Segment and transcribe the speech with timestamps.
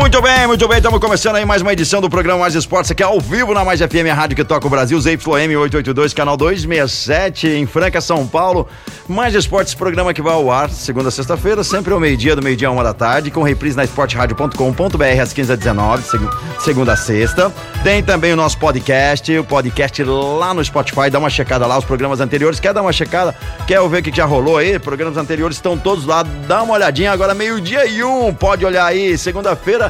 [0.00, 3.02] Muito bem, muito bem, estamos começando aí mais uma edição do programa Mais Esportes aqui
[3.02, 7.46] ao vivo na Mais FM, a rádio que toca o Brasil, ZYM 882, canal 267
[7.46, 8.66] em Franca, São Paulo.
[9.06, 12.68] Mais Esportes, programa que vai ao ar segunda a sexta-feira, sempre ao meio-dia, do meio-dia
[12.68, 16.28] a uma da tarde, com reprise na esportradio.com.br às 15 h 19 seg
[16.60, 17.52] segunda a sexta.
[17.84, 21.84] Tem também o nosso podcast, o podcast lá no Spotify, dá uma checada lá, os
[21.84, 22.58] programas anteriores.
[22.58, 23.34] Quer dar uma checada?
[23.66, 24.78] Quer ver o que já rolou aí?
[24.78, 27.12] Programas anteriores estão todos lá, dá uma olhadinha.
[27.12, 29.89] Agora meio-dia e um, pode olhar aí, segunda-feira,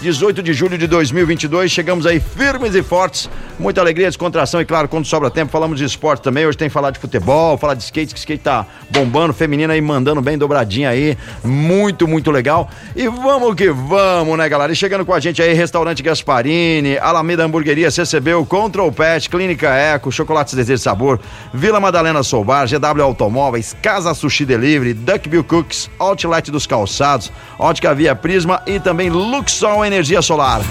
[0.00, 1.70] 18 de julho de 2022.
[1.70, 5.84] Chegamos aí firmes e fortes, muita alegria, descontração e claro, quando sobra tempo, falamos de
[5.84, 6.46] esporte também.
[6.46, 9.80] Hoje tem que falar de futebol, falar de skate, que skate tá bombando, feminina aí
[9.80, 12.70] mandando bem dobradinha aí, muito, muito legal.
[12.96, 14.72] E vamos que vamos, né, galera?
[14.72, 20.10] E chegando com a gente aí, Restaurante Gasparini, Alameda Hamburgueria, CCB, Control Pet, Clínica Eco,
[20.10, 21.20] Chocolates Desejo Sabor,
[21.52, 28.16] Vila Madalena Soubar, GW Automóveis, Casa Sushi Delivery, Duckbill Cooks, Outlet dos Calçados, Ótica Via
[28.16, 30.62] Prisma e também Luxol Energia Solar.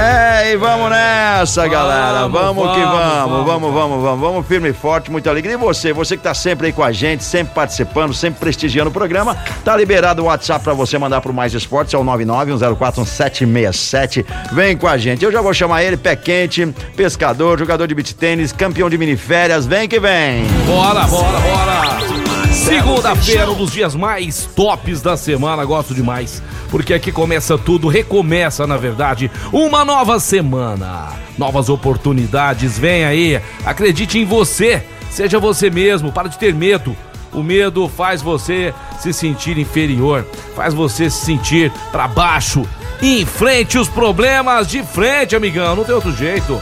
[0.00, 2.26] É, e vamos nessa, galera.
[2.26, 5.56] Vamos, Vamos, que vamos, vamos, vamos, vamos, vamos, vamos, firme e forte, muita alegria.
[5.56, 8.92] E você, você que tá sempre aí com a gente, sempre participando, sempre prestigiando o
[8.92, 14.24] programa, tá liberado o WhatsApp pra você mandar pro Mais Esportes, é o 991041767.
[14.52, 15.22] Vem com a gente.
[15.22, 16.64] Eu já vou chamar ele, pé quente,
[16.96, 19.66] pescador, jogador de beach tênis, campeão de miniférias.
[19.66, 20.46] Vem que vem.
[20.66, 22.09] Bora, bora, bora!
[22.52, 26.42] Segunda-feira, um dos dias mais tops da semana, gosto demais.
[26.70, 31.08] Porque aqui começa tudo, recomeça, na verdade, uma nova semana.
[31.38, 36.96] Novas oportunidades, vem aí, acredite em você, seja você mesmo, para de ter medo.
[37.32, 42.66] O medo faz você se sentir inferior, faz você se sentir para baixo.
[43.00, 46.60] Enfrente os problemas de frente, amigão, não tem outro jeito.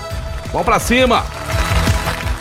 [0.52, 1.24] Vamos pra cima!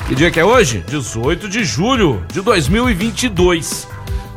[0.07, 0.83] Que dia que é hoje?
[0.87, 3.87] 18 de julho de 2022.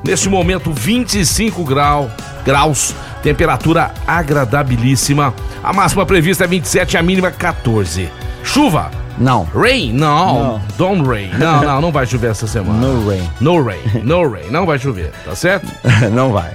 [0.04, 2.10] Neste momento, 25 grau,
[2.44, 2.92] graus,
[3.22, 5.32] temperatura agradabilíssima.
[5.62, 8.09] A máxima prevista é 27 e a mínima 14.
[8.42, 8.91] Chuva?
[9.16, 9.44] Não.
[9.54, 9.92] Rain?
[9.92, 10.42] Não.
[10.42, 10.62] Não.
[10.76, 11.30] Don't rain.
[11.38, 12.80] Não, não, não vai chover essa semana.
[12.80, 13.30] No rain.
[13.41, 14.03] No rain.
[14.03, 14.50] No rain.
[14.50, 15.69] Não vai chover, tá certo?
[16.12, 16.50] não vai.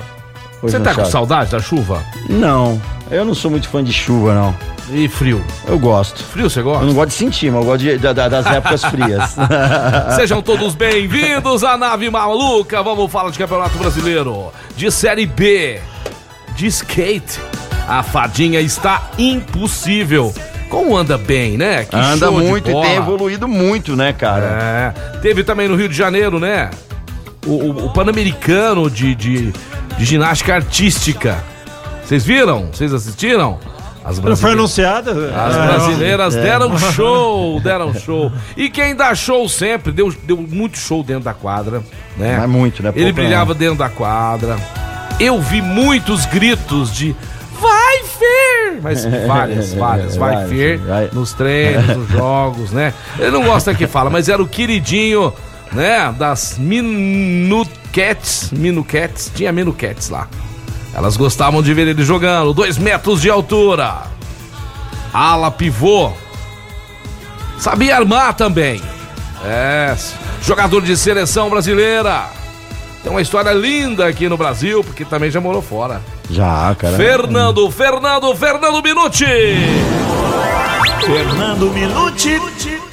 [0.71, 2.03] Você tá com saudade da chuva?
[2.29, 2.81] Não,
[3.11, 4.55] eu não sou muito fã de chuva, não.
[4.91, 5.43] E frio?
[5.67, 6.23] Eu gosto.
[6.23, 6.85] Frio você Eu gosta?
[6.85, 9.35] não gosto de sentir, mas eu gosto de- da- da- das épocas frias.
[10.15, 12.83] Sejam todos bem-vindos à nave maluca.
[12.83, 15.79] Vamos falar de Campeonato Brasileiro, de Série B,
[16.55, 17.39] de skate.
[17.87, 20.33] A fadinha está impossível.
[20.69, 21.85] Como anda bem, né?
[21.85, 24.93] Que Anda muito e tem evoluído muito, né, cara?
[24.95, 25.17] É.
[25.19, 26.69] Teve também no Rio de Janeiro, né?
[27.45, 29.53] O, o- o Pan-Americano de, de,
[29.97, 31.37] de ginástica artística.
[32.03, 32.67] Vocês viram?
[32.71, 33.59] Vocês assistiram?
[34.03, 35.11] As Não foi brasileiras- anunciada?
[35.35, 38.31] as Ah, brasileiras deram show, deram show.
[38.55, 41.81] E quem dá show sempre, deu, deu muito show dentro da quadra,
[42.15, 42.37] né?
[42.39, 42.93] Mas muito, né?
[42.95, 44.57] Ele brilhava dentro da quadra.
[45.19, 47.15] Eu vi muitos gritos de
[47.59, 48.79] vai Fer!
[48.83, 51.09] Mas várias, várias, vai Vai, Fer vai.
[51.11, 52.93] nos treinos, nos jogos, né?
[53.17, 55.33] Ele não gosta que fala, mas era o queridinho,
[55.71, 56.13] né?
[56.17, 60.27] Das Minucats, Minucats, tinha Minucats lá.
[60.93, 64.03] Elas gostavam de ver ele jogando, dois metros de altura.
[65.13, 66.11] Ala pivô.
[67.57, 68.81] Sabia armar também.
[69.43, 69.95] É,
[70.41, 72.29] jogador de seleção brasileira.
[73.03, 76.01] Tem uma história linda aqui no Brasil, porque também já morou fora.
[76.29, 76.97] Já, cara.
[76.97, 79.25] Fernando, Fernando, Fernando Minuti.
[81.05, 82.41] Fernando Minuti.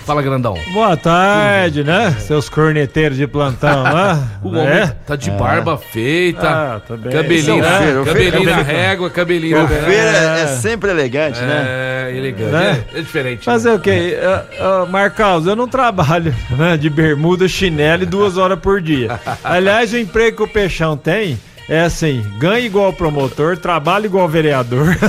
[0.05, 0.55] Fala, grandão.
[0.73, 2.11] Boa tarde, né?
[2.21, 4.19] Seus corneteiros de plantão lá.
[4.43, 4.87] O homem é?
[5.07, 7.13] tá de barba feita, Ah, tá bem.
[7.13, 11.41] cabelinho, é Fer- cabelinho na cabelo- régua, cabelinho O Fer é, é, é sempre elegante,
[11.41, 11.65] né?
[12.11, 12.85] é elegante, Né?
[12.93, 13.45] é, é diferente.
[13.45, 14.19] Fazer o quê?
[14.61, 19.21] Uh, Marcos, eu não trabalho né, de bermuda, chinelo e duas horas por dia.
[19.45, 21.39] Aliás, o emprego que o Peixão tem
[21.69, 24.97] é assim: ganha igual promotor, trabalha igual vereador.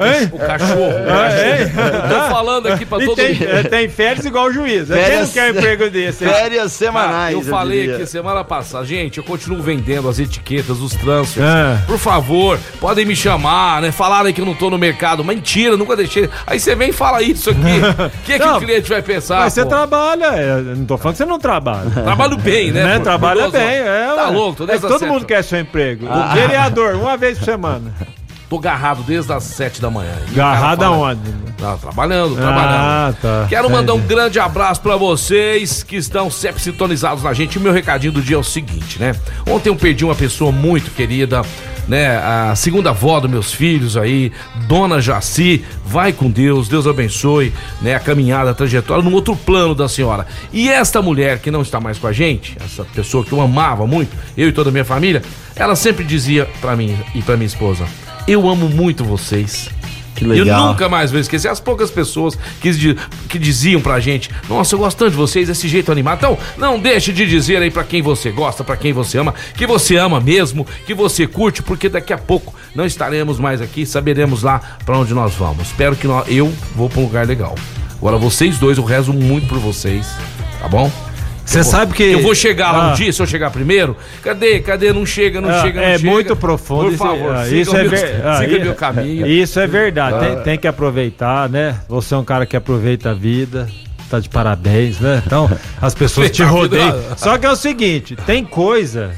[0.00, 0.28] Hein?
[0.32, 0.80] O cachorro.
[0.80, 1.52] o Ah, cachorro.
[1.52, 2.08] hein?
[2.08, 3.48] Tô falando aqui pra E todo tem, mundo.
[3.48, 4.88] é, tem férias igual juiz.
[4.88, 6.24] Quem Férias- não quer um emprego desse?
[6.24, 7.34] Férias Cara, semanais.
[7.34, 7.96] eu falei diria.
[7.96, 11.46] aqui semana passada, gente, eu continuo vendendo as etiquetas, os transfers.
[11.46, 11.78] É.
[11.86, 13.92] Por favor, podem me chamar, né?
[13.92, 15.22] Falaram que eu não tô no mercado.
[15.24, 16.28] Mentira, nunca deixei.
[16.46, 17.60] Aí você vem e fala isso aqui.
[17.60, 19.40] O que, é que Não, o cliente vai pensar?
[19.40, 19.68] Mas você pô?
[19.68, 21.90] trabalha, é, não tô falando que você não trabalha.
[21.90, 22.82] Trabalho bem, né?
[22.82, 22.98] Né?
[23.00, 24.12] Trabalha bem, é.
[24.14, 26.06] Tá louco, é todo mundo quer seu emprego.
[26.34, 27.92] Vereador, uma vez por semana.
[28.48, 30.12] Tô garrado desde as 7 da manhã.
[30.28, 31.20] E o Garrado fala- aonde?
[31.58, 32.74] Não, trabalhando, trabalhando.
[32.76, 33.46] Ah, tá.
[33.48, 37.56] Quero mandar um grande abraço pra vocês que estão sempre sintonizados na gente.
[37.56, 39.14] E meu recadinho do dia é o seguinte, né?
[39.48, 41.40] Ontem eu perdi uma pessoa muito querida,
[41.86, 42.16] né?
[42.16, 44.32] A segunda avó dos meus filhos aí,
[44.66, 45.64] Dona Jaci.
[45.84, 47.94] Vai com Deus, Deus abençoe, né?
[47.94, 50.26] A caminhada, a trajetória, num outro plano da senhora.
[50.52, 53.86] E esta mulher que não está mais com a gente, essa pessoa que eu amava
[53.86, 55.22] muito, eu e toda a minha família,
[55.54, 57.84] ela sempre dizia pra mim e pra minha esposa:
[58.26, 59.68] Eu amo muito vocês.
[60.14, 60.68] Que Eu legal.
[60.68, 62.70] nunca mais vou esquecer as poucas pessoas que,
[63.28, 66.18] que diziam pra gente: Nossa, eu gosto tanto de vocês, esse jeito animado.
[66.18, 69.66] Então, não deixe de dizer aí pra quem você gosta, pra quem você ama, que
[69.66, 74.42] você ama mesmo, que você curte, porque daqui a pouco não estaremos mais aqui, saberemos
[74.42, 75.68] lá pra onde nós vamos.
[75.68, 77.54] Espero que nós, eu vou pra um lugar legal.
[77.96, 80.06] Agora, vocês dois, eu rezo muito por vocês,
[80.60, 80.90] tá bom?
[81.52, 82.02] Você sabe que.
[82.02, 82.94] Eu vou chegar lá um Ah.
[82.94, 83.96] dia, se eu chegar primeiro.
[84.22, 84.60] Cadê?
[84.60, 84.92] Cadê?
[84.92, 86.10] Não chega, não Ah, chega, não é chega.
[86.10, 86.84] muito profundo.
[86.84, 89.26] Por isso- favor, ah, siga, isso o é meu, ver- ah, siga i- meu caminho.
[89.26, 90.18] Isso é verdade.
[90.18, 91.76] Tem, tem que aproveitar, né?
[91.88, 93.68] Você é um cara que aproveita a vida.
[94.10, 95.22] Tá de parabéns, né?
[95.26, 95.50] Então,
[95.80, 96.98] as pessoas te rodeiam.
[97.16, 99.10] Só que é o seguinte: tem coisa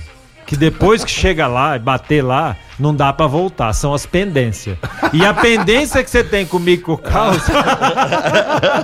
[0.46, 3.72] que depois que chega lá e bater lá, não dá pra voltar.
[3.72, 4.76] São as pendências.
[5.12, 7.38] E a pendência que você tem comigo com o Caos,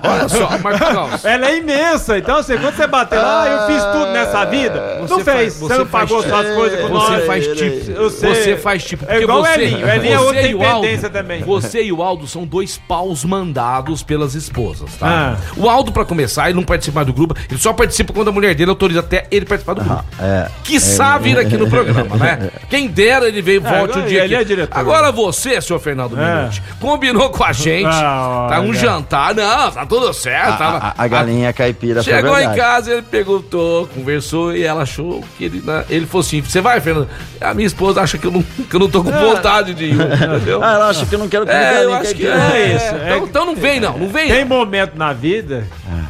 [0.02, 1.24] Olha só, Marcos Caos.
[1.24, 2.18] ela é imensa.
[2.18, 4.98] Então, assim, quando você bater lá, eu fiz tudo nessa vida.
[5.00, 5.24] Não Você fez.
[5.24, 7.26] faz- Você, você não pagou tipo- suas coisas com Você nós.
[7.26, 7.90] faz tipo.
[7.90, 8.34] Eu sei.
[8.34, 9.04] Você faz tipo.
[9.08, 9.86] É igual o você, Elinho.
[9.86, 11.42] O Elinho é você outra e o independência também.
[11.42, 15.36] Você e o Aldo são dois paus mandados pelas esposas, tá?
[15.36, 15.36] Ah.
[15.56, 17.34] O Aldo, pra começar, ele não participa mais do grupo.
[17.50, 20.04] Ele só participa quando a mulher dele autoriza até ele participar do grupo.
[20.20, 20.48] É.
[20.64, 22.50] Quiçá vir aqui no programa, né?
[22.70, 24.42] Quem dera ele veio volte agora um dia ele aqui.
[24.42, 24.78] é diretor.
[24.78, 26.36] Agora você, senhor Fernando É.
[26.38, 27.86] Minuti, combinou com a gente.
[27.86, 29.34] Ah, tá um jantar.
[29.34, 30.54] Não, tá tudo certo.
[30.54, 34.82] A, tava- a- a galinha caipira foi Chegou em casa, ele perguntou, conversou e ela
[34.82, 35.62] achou que ele.
[35.64, 37.08] né, Ele falou assim: Você vai, Fernando?
[37.40, 39.94] A minha esposa acha que eu não, que eu não tô com vontade de ir.
[40.00, 40.62] Entendeu?
[40.62, 42.56] Ah, ela acha que eu não quero comer É, eu galinha acho que caipira.
[42.56, 44.28] é, É isso, é Então, então não vem, não, não vem.
[44.28, 45.66] Tem momento na vida,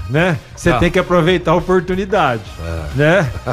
[0.09, 0.37] né?
[0.57, 0.79] Você Ah.
[0.79, 2.43] tem que aproveitar a oportunidade,
[2.95, 3.27] né?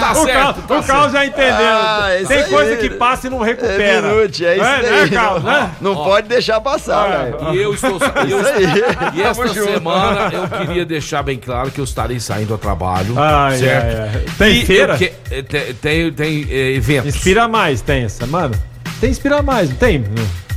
[0.00, 0.32] Tá o certo.
[0.34, 1.54] Carlos, tá o Carlos já entendeu.
[1.76, 2.50] Ah, isso tem aí.
[2.50, 4.02] coisa que passa e não É recupera.
[4.14, 4.90] minute, é isso Né, aí.
[5.02, 5.70] né, Carlos, né?
[5.80, 7.54] Não pode deixar passar, Ah, velho.
[7.54, 7.98] E eu estou.
[8.26, 12.58] E, eu- e esta semana eu queria deixar bem claro que eu estarei saindo ao
[12.58, 13.14] trabalho.
[13.18, 13.84] Ai, certo?
[13.84, 14.24] ai, ai.
[14.38, 14.96] Tem E feira?
[14.96, 17.14] que- eh, Tem, tem, tem eh, eventos.
[17.14, 18.54] Inspira mais, tem essa, mano.
[19.00, 20.04] Tem inspira mais, não tem?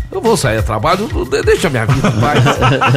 [0.09, 2.44] Eu vou sair a trabalho, de- deixa a minha vida em paz.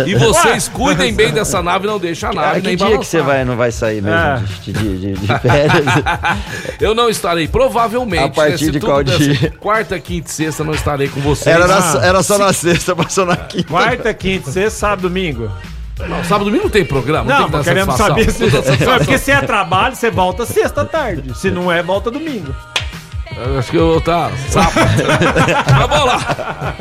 [0.07, 3.05] E vocês cuidem bem dessa nave, não deixa a Ah, nave que nem dia que
[3.05, 4.41] você vai, não vai sair mesmo Ah.
[4.63, 5.85] de, de, de- de férias?
[6.81, 8.23] Eu não estarei, provavelmente.
[8.25, 9.51] A partir se de qual dia?
[9.59, 11.55] Quarta, quinta e sexta não estarei com vocês.
[11.55, 11.95] Era, Ah.
[11.95, 13.65] na- era só na sexta, passou na quinta.
[13.69, 15.51] Quarta, quinta, sexta, sábado, domingo.
[15.99, 17.25] Não, sábado domingo não tem programa.
[17.31, 18.33] Não, tem que queremos satisfação.
[18.57, 18.85] saber se.
[18.91, 21.37] É porque se é trabalho, você volta sexta tarde.
[21.37, 22.55] Se não é, volta domingo.
[23.59, 24.31] Acho que eu tá.
[24.49, 24.75] Sábado.
[24.77, 26.75] Mas vamos lá.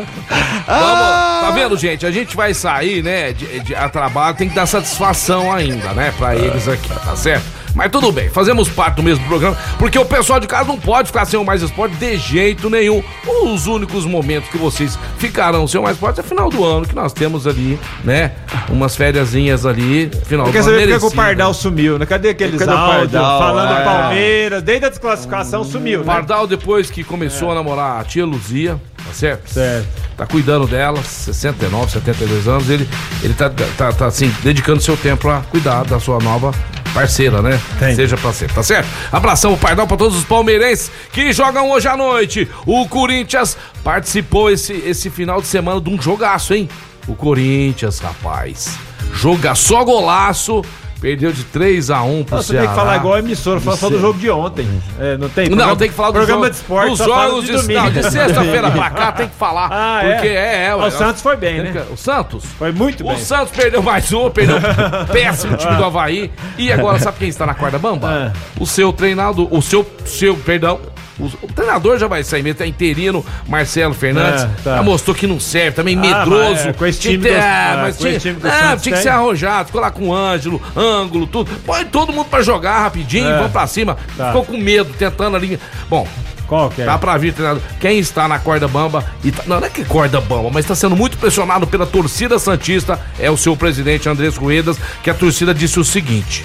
[0.67, 2.05] Vamos, tá vendo, gente?
[2.05, 6.13] A gente vai sair, né, de, de- a trabalho, tem que dar satisfação ainda, né,
[6.17, 7.45] pra eles aqui, tá certo?
[7.75, 11.07] Mas tudo bem, fazemos parte do mesmo programa, porque o pessoal de casa não pode
[11.07, 13.03] ficar sem o Mais Esporte de jeito nenhum.
[13.43, 16.95] Os únicos momentos que vocês ficarão sem o Mais Esporte é final do ano, que
[16.95, 18.31] nós temos ali, né,
[18.69, 20.77] umas fériasinhas ali, final Porque do ano.
[20.77, 21.11] vê porque que o.
[21.11, 22.05] Pardal sumiu, né?
[22.05, 23.39] Cadê aqueles Cadê áudios Pardal?
[23.39, 23.83] falando É.
[23.83, 24.63] Palmeiras?
[24.63, 26.13] Desde a desclassificação sumiu, O né?
[26.13, 29.49] Pardal, depois que começou a namorar a tia Luzia, tá certo?
[29.49, 29.87] Certo.
[30.17, 32.87] tá cuidando dela, 69, 72 anos, ele,
[33.23, 36.51] ele tá, tá, tá, assim, dedicando seu tempo a cuidar da sua nova
[36.99, 37.59] parceira, né?
[37.79, 37.95] Tem.
[37.95, 38.87] Seja parceiro, tá certo?
[39.11, 42.47] Abração, Pardal, pra todos os palmeirenses que jogam hoje à noite.
[42.65, 46.67] O Corinthians participou esse, esse final de semana de um jogaço, hein?
[47.07, 48.77] O Corinthians, rapaz.
[49.13, 50.61] Joga só golaço.
[51.01, 52.65] Perdeu de 3 a 1 pro Você Ceará.
[52.67, 54.67] tem que falar igual a emissora, fala só do jogo de ontem.
[54.99, 55.45] É, não tem?
[55.47, 57.79] Não, Programa- tem que falar dos programa jogos, de esporte, fala jogos de, domingo.
[57.79, 59.69] não, de sexta-feira pra cá tem que falar.
[59.79, 60.33] Ah, porque é?
[60.33, 60.91] é, é, O ué.
[60.91, 61.85] Santos foi bem, né?
[61.91, 62.43] O Santos?
[62.57, 63.17] Foi muito O bem.
[63.17, 66.29] Santos perdeu mais um, perdeu um péssimo time do Havaí.
[66.57, 68.33] E agora, sabe quem está na corda bamba?
[68.35, 68.39] Ah.
[68.59, 70.79] O seu treinador, o seu, seu, perdão,
[71.19, 74.43] o, treinador já vai sair mesmo, tá interino, Marcelo Fernandes.
[74.43, 74.75] Ah, tá.
[74.77, 76.49] Já mostrou que não serve, também Ah, medroso.
[76.51, 78.97] mas é, com esse time que ah, ah, mas com tinha, time que ah, tinha
[78.97, 81.51] ser arrojado, ficou lá com o Ângelo, ângulo, tudo.
[81.65, 83.37] Põe todo mundo pra jogar rapidinho, É.
[83.37, 83.97] vamos pra cima.
[84.17, 84.27] Tá.
[84.27, 85.59] Ficou com medo, tentando ali.
[85.89, 86.07] Bom,
[86.47, 86.85] Qual que é?
[86.85, 87.61] Tá pra vir, treinador.
[87.79, 90.73] Quem está na corda bamba, e tá- não, não é que corda bamba, mas está
[90.73, 95.53] sendo muito pressionado pela torcida Santista, é o seu presidente Andrés Ruedas, que a torcida
[95.53, 96.43] disse o seguinte: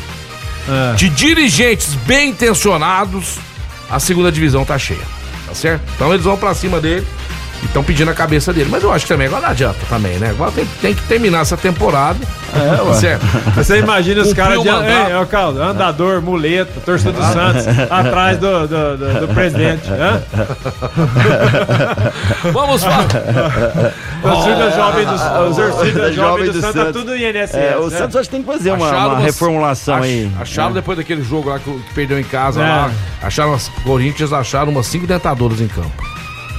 [0.69, 0.93] Ah.
[0.95, 3.39] de dirigentes bem intencionados,
[3.91, 5.01] a segunda divisão tá cheia.
[5.47, 5.83] Tá certo?
[5.95, 7.07] Então eles vão pra cima dele.
[7.65, 8.69] Estão pedindo a cabeça dele.
[8.71, 10.31] Mas eu acho que também agora não adianta também, né?
[10.31, 12.19] Agora tem, tem que terminar essa temporada.
[12.55, 12.95] É, ué.
[13.01, 13.25] Certo?
[13.57, 14.73] Você imagina os caras de é,
[15.21, 19.89] é, Carlos, andador, muleta, torcedor do Santos, atrás do, do, do, do presidente.
[19.91, 20.23] hã?
[22.53, 23.07] Vamos falar.
[24.23, 27.03] Torcida jovem do, os torcida da jovem Jovem do do Santos, Santos.
[27.03, 27.55] tudo INSS.
[27.55, 27.99] É, o né?
[27.99, 30.31] Santos acho que tem que fazer uma, uma reformulação ach- aí.
[30.41, 30.75] Acharam É.
[30.75, 32.67] depois daquele jogo lá que, que perdeu em casa É.
[32.69, 32.91] lá.
[33.23, 35.91] Acharam as Corinthians acharam umas cinco dentadoras em campo.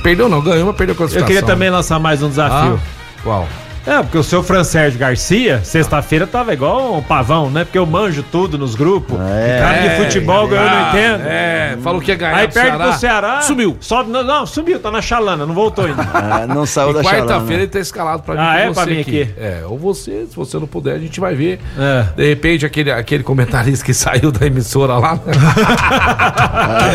[0.05, 1.27] Perdeu não, ganhou, mas perdeu a Eu classificação.
[1.27, 2.79] queria também lançar mais um Ah, desafio.
[3.23, 3.47] qual?
[3.87, 7.63] É, porque o seu Fran Sérgio Garcia, sexta-feira, tava igual um pavão, né?
[7.63, 9.17] Porque eu manjo tudo nos grupos.
[9.19, 9.59] É.
[9.59, 11.23] Cara de futebol, eu não Ah, entendo.
[11.27, 13.41] É, falou que ia ganhar Aí do perde pro Ceará.
[13.41, 13.77] Sumiu.
[13.79, 16.01] Sobe, não, não, sumiu, tá na chalana, não voltou ainda.
[16.13, 17.53] Ah, não saiu E da quarta-feira chalana.
[17.53, 18.67] ele tá escalado pra vir Ah, é?
[18.67, 19.29] você Pra vir aqui?
[19.37, 21.59] É, ou você, se você não puder, a gente vai ver.
[21.77, 22.05] É.
[22.15, 25.19] De repente, aquele, aquele comentarista que saiu da emissora lá.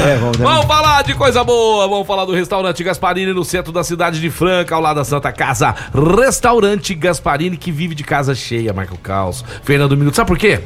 [0.07, 0.45] É, vamos ver.
[0.45, 1.87] Vamos falar de coisa boa.
[1.89, 5.31] Vamos falar do restaurante Gasparini no centro da cidade de Franca, ao lado da Santa
[5.33, 5.75] Casa.
[5.95, 9.45] Restaurante Gasparini que vive de casa cheia, Marco Caos.
[9.63, 10.15] Fernando Minuto.
[10.15, 10.61] Sabe por quê?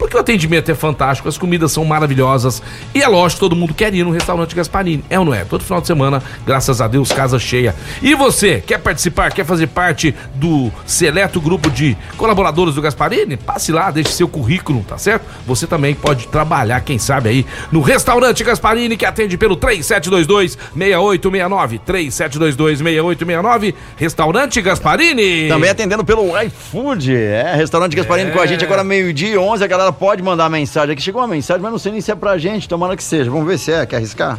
[0.00, 2.60] Porque o atendimento é fantástico, as comidas são maravilhosas
[2.94, 5.04] e é lógico, todo mundo quer ir no restaurante Gasparini.
[5.10, 5.44] É ou não é?
[5.44, 7.74] Todo final de semana, graças a Deus, casa cheia.
[8.00, 13.36] E você, quer participar, quer fazer parte do seleto grupo de colaboradores do Gasparini?
[13.36, 15.26] Passe lá, deixe seu currículo, tá certo?
[15.46, 21.78] Você também pode trabalhar, quem sabe aí, no restaurante Gasparini, que atende pelo 3722-6869.
[21.86, 23.74] 3722-6869.
[23.96, 25.46] Restaurante Gasparini.
[25.48, 27.14] Também atendendo pelo iFood.
[27.14, 28.32] É, restaurante Gasparini É.
[28.32, 29.62] com a gente agora meio-dia e 11.
[29.62, 31.02] A galera pode mandar mensagem aqui.
[31.02, 32.68] Chegou uma mensagem, mas não sei nem se é pra gente.
[32.68, 33.30] Tomara que seja.
[33.30, 33.84] Vamos ver se é.
[33.86, 34.38] Quer arriscar?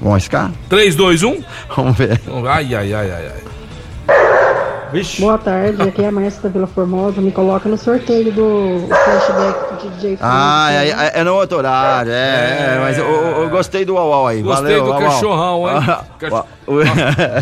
[0.00, 0.50] Vamos arriscar?
[0.68, 1.42] 321.
[1.76, 2.20] Vamos ver.
[2.48, 4.16] Ai, ai, ai, ai, ai.
[4.92, 5.20] Vixe.
[5.20, 7.20] Boa tarde, aqui é a Márcia da Vila Formosa.
[7.20, 11.58] Me coloca no sorteio do flashback de DJ Ah, Felipe, é, é- é no outro
[11.58, 12.10] horário.
[12.10, 14.42] É, mas eu, eu- gostei do uau, uau aí.
[14.42, 15.10] Gostei Valeu, do uau, uau.
[15.10, 15.86] cachorrão, hein?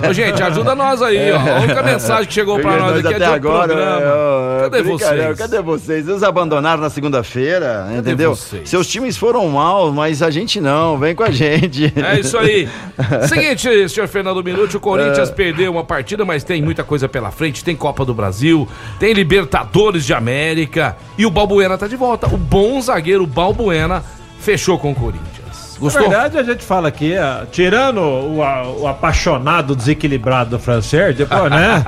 [0.08, 1.38] Ô, gente, ajuda nós aí, ó.
[1.38, 3.66] A única mensagem que chegou pra nós aqui é até do agora.
[3.68, 4.00] programa.
[4.00, 5.38] eu- Cadê vocês?
[5.38, 6.08] Cadê vocês?
[6.08, 8.34] Eles abandonaram na segunda-feira, entendeu?
[8.34, 8.68] vocês?
[8.68, 10.98] Seus times foram mal, mas a gente não.
[10.98, 11.92] Vem com a gente.
[11.96, 12.68] É isso aí.
[13.28, 14.80] Seguinte, senhor Fernando Minuti, o É.
[14.80, 17.64] Corinthians perdeu uma partida, mas tem muita coisa pela frente.
[17.64, 18.68] Tem Copa do Brasil,
[18.98, 22.26] tem Libertadores de América e o Balbuena tá de volta.
[22.26, 24.02] O bom zagueiro Balbuena
[24.40, 25.37] fechou com o Corinthians.
[25.78, 26.02] Na Gostou?
[26.08, 31.48] verdade, a gente fala aqui, ah, tirando o, a- o apaixonado desequilibrado do Francer, depois,
[31.50, 31.84] né?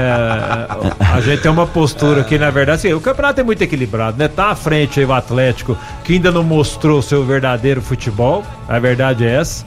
[0.00, 0.66] é,
[1.14, 4.28] a gente tem uma postura aqui, na verdade, assim, o campeonato é muito equilibrado, né?
[4.28, 9.24] Tá à frente aí o Atlético, que ainda não mostrou seu verdadeiro futebol, a verdade
[9.24, 9.64] é essa,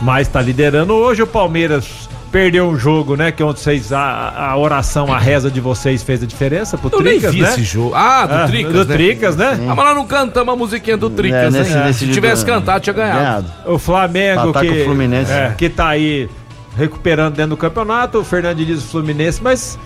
[0.00, 0.92] mas tá liderando.
[0.94, 3.32] Hoje o Palmeiras perdeu um jogo, né?
[3.32, 7.00] Que onde vocês, a, a oração, a reza de vocês fez a diferença pro Eu
[7.00, 7.48] nem Tricas, vi né?
[7.48, 7.94] esse jogo.
[7.94, 8.94] Ah, do Ah, Tricas, do né?
[8.94, 9.58] Tricas, né?
[9.66, 11.84] Ah, mas nós não cantamos a musiquinha do Tricas, É, nesse- né?
[11.86, 13.50] nesse Se tivesse do- cantado, tinha ganhado.
[13.64, 15.32] O Flamengo Ataca que, o Fluminense.
[15.32, 16.28] é, que tá aí
[16.76, 19.78] recuperando dentro do campeonato, o Fernando Diniz o Fluminense, mas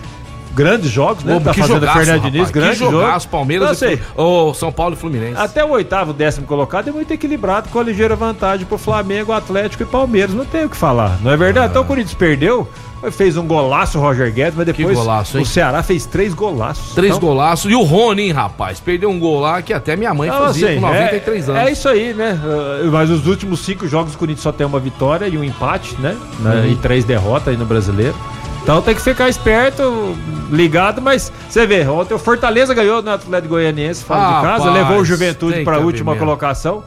[0.53, 1.35] grandes jogos, né?
[1.35, 3.31] Ô, tá que fazendo o jogaço, Fernando rapaz, Diniz, grande que jogaço, jogo.
[3.31, 3.97] Palmeiras Eu e sei.
[3.97, 5.39] Flu- Ô, São Paulo e Fluminense.
[5.39, 9.83] Até o oitavo, décimo colocado é muito equilibrado com a ligeira vantagem pro Flamengo, Atlético
[9.83, 10.35] e Palmeiras.
[10.35, 11.69] Não tem o que falar, não é verdade?
[11.71, 12.67] Então o Corinthians perdeu,
[13.11, 16.93] fez um golaço o Roger Guedes, mas depois golaço, o Ceará fez três golaços.
[16.93, 17.71] Três Então, golaços.
[17.71, 18.79] E o Rony, hein, rapaz?
[18.79, 21.67] Perdeu um gol lá que até minha mãe Então, fazia assim, com 93 é, anos.
[21.67, 22.39] É isso aí, né?
[22.43, 25.95] Uh, Mas os últimos cinco jogos o Corinthians só tem uma vitória e um empate,
[25.99, 26.15] né?
[26.39, 26.55] Né?
[26.55, 26.71] Uhum.
[26.71, 28.15] E três derrotas aí no brasileiro.
[28.63, 30.15] Então tem que ficar esperto,
[30.51, 34.73] ligado, mas você vê, ontem o Fortaleza ganhou no Atlético Goianiense fora de casa, Rapaz,
[34.73, 36.83] levou o Juventude para a última colocação.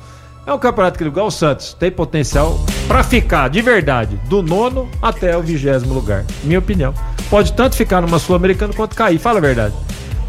[0.47, 4.89] É um campeonato que igual o Santos, tem potencial para ficar de verdade do nono
[5.01, 6.95] até o vigésimo lugar, minha opinião.
[7.31, 9.75] Pode tanto ficar numa Sul-Americana quanto cair, fala a verdade.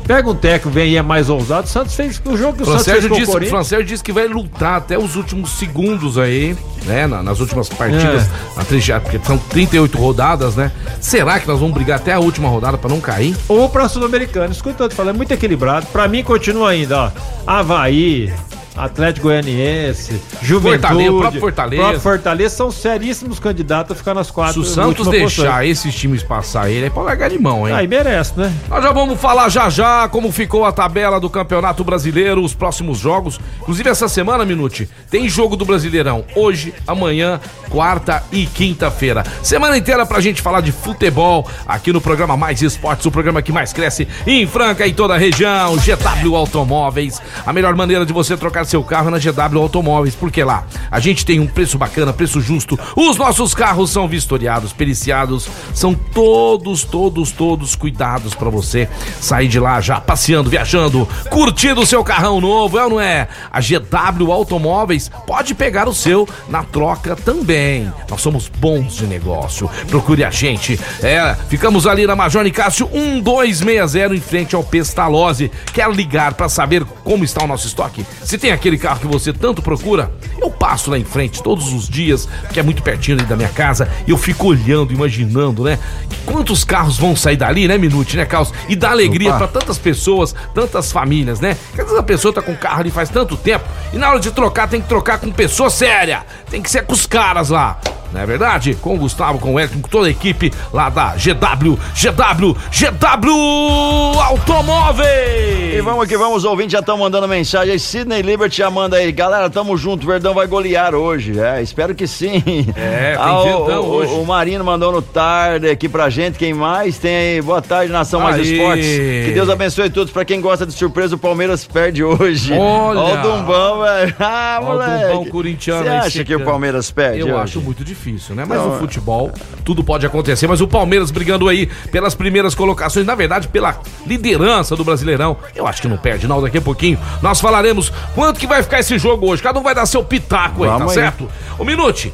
[0.08, 1.66] Pega um técnico, vem e é mais ousado.
[1.66, 3.50] O Santos fez o jogo que o Santos fez com o disse, Corinthians.
[3.52, 7.08] Francérgio disse que vai lutar até os últimos segundos aí, né?
[7.08, 8.64] na- nas últimas partidas, É.
[8.64, 10.72] trigia- porque são 38 rodadas, né?
[11.02, 13.36] Será que nós vamos brigar até a última rodada pra não cair?
[13.48, 14.52] ou pra Sul-Americano.
[14.52, 15.88] Escuta, eu tô falando, é muito equilibrado.
[15.88, 17.12] Pra mim, continua ainda, ó.
[17.48, 18.32] Havaí,
[18.76, 21.82] Atlético Goianiense, Juventude, Fortaleza, o próprio Fortaleza.
[21.82, 26.22] próprio Fortaleza são seríssimos candidatos a ficar nas Se quatro o Santos deixar esses times
[26.22, 27.74] passar ele, é pra largar de mão, hein?
[27.74, 28.54] Aí merece, né?
[28.70, 33.00] Nós já vamos falar já já como ficou a tabela do Campeonato Brasileiro, os próximos
[33.00, 33.40] jogos.
[33.62, 36.26] Inclusive essa semana, Minute, tem jogo do Brasileirão.
[36.36, 37.40] Hoje, amanhã,
[37.70, 39.24] quarta e quinta-feira.
[39.42, 43.52] Semana inteira pra gente falar de futebol aqui no programa Mais Esportes, o programa que
[43.52, 45.78] mais cresce em Franca e toda a região.
[45.78, 50.44] GW Automóveis, a melhor maneira de você trocar trocar seu carro na GW Automóveis, porque
[50.44, 52.78] lá a gente tem um preço bacana, preço justo.
[52.96, 58.90] Os nossos carros são vistoriados, periciados, são todos, todos, todos cuidados para você
[59.22, 63.28] sair de lá já passeando, viajando, curtindo o seu carrão novo, é ou não é?
[63.52, 67.92] A GW Automóveis pode pegar o seu na troca também.
[68.10, 69.70] Nós somos bons de negócio.
[69.88, 70.80] Procure a gente.
[71.02, 75.52] É, ficamos ali na Major Cássio 1260 em frente ao Pestalozzi.
[75.74, 78.06] Quer ligar para saber como está o nosso estoque?
[78.24, 81.88] Se tem aquele carro que você tanto procura, eu passo lá em frente todos os
[81.88, 85.80] dias, que é muito pertinho ali da minha casa, e eu fico olhando, imaginando, né?
[86.26, 88.54] Quantos carros vão sair dali, né, Minute, né, Carlos?
[88.68, 91.56] E dá alegria para tantas pessoas, tantas famílias, né?
[91.68, 94.10] Porque às vezes a pessoa tá com o carro ali faz tanto tempo, e na
[94.10, 97.50] hora de trocar tem que trocar com pessoa séria, tem que ser com os caras
[97.50, 97.80] lá.
[98.16, 98.76] Não é verdade?
[98.76, 104.20] Com o Gustavo, com o Elton, com toda a equipe lá da GW, GW, GW
[104.22, 105.76] Automóveis!
[105.76, 107.78] E vamos que vamos, os ouvintes já estão mandando mensagem.
[107.78, 109.12] Sidney Liberty já manda aí.
[109.12, 111.38] Galera, tamo junto, Verdão vai golear hoje.
[111.38, 112.42] É, espero que sim.
[112.78, 114.14] É, tem ah, o, Verdão o, hoje.
[114.14, 116.40] O Marino mandou no tarde aqui pra gente.
[116.40, 117.42] Quem mais tem aí?
[117.42, 118.48] Boa tarde, Nação Mais.
[118.48, 118.86] Esportes.
[118.86, 120.14] Que Deus abençoe todos.
[120.14, 122.54] Pra quem gosta de surpresa, o Palmeiras perde hoje.
[122.54, 123.00] Olha.
[123.02, 124.16] Ó o Dumbão, velho.
[124.20, 125.08] Ah, Ó, o moleque.
[125.08, 126.46] Dumbão corintiano Você acha que o.
[126.46, 127.36] Palmeiras perde Eu hoje?
[127.44, 128.46] acho muito difícil, né?
[128.48, 128.80] Mas Não, no é.
[128.80, 129.32] futebol
[129.64, 130.48] tudo pode acontecer.
[130.48, 135.38] Mas o Palmeiras brigando aí pelas primeiras colocações, na verdade, pela liderança do Brasileirão.
[135.56, 136.42] Eu acho que não perde, não.
[136.42, 139.42] Daqui a pouquinho nós falaremos quanto que vai ficar esse jogo hoje.
[139.42, 141.06] Cada um vai dar seu pitaco aí, Vamos tá aí.
[141.06, 141.30] certo?
[141.60, 142.14] Um minute.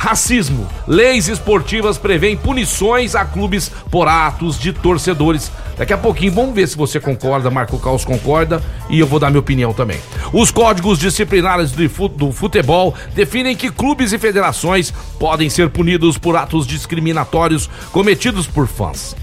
[0.00, 0.66] Racismo.
[0.88, 5.52] Leis esportivas prevêem punições a clubes por atos de torcedores.
[5.76, 9.28] Daqui a pouquinho vamos ver se você concorda, Marco Caos concorda e eu vou dar
[9.28, 9.98] minha opinião também.
[10.32, 16.16] Os códigos disciplinares do fu- do futebol definem que clubes e federações podem ser punidos
[16.16, 19.14] por atos discriminatórios cometidos por fãs.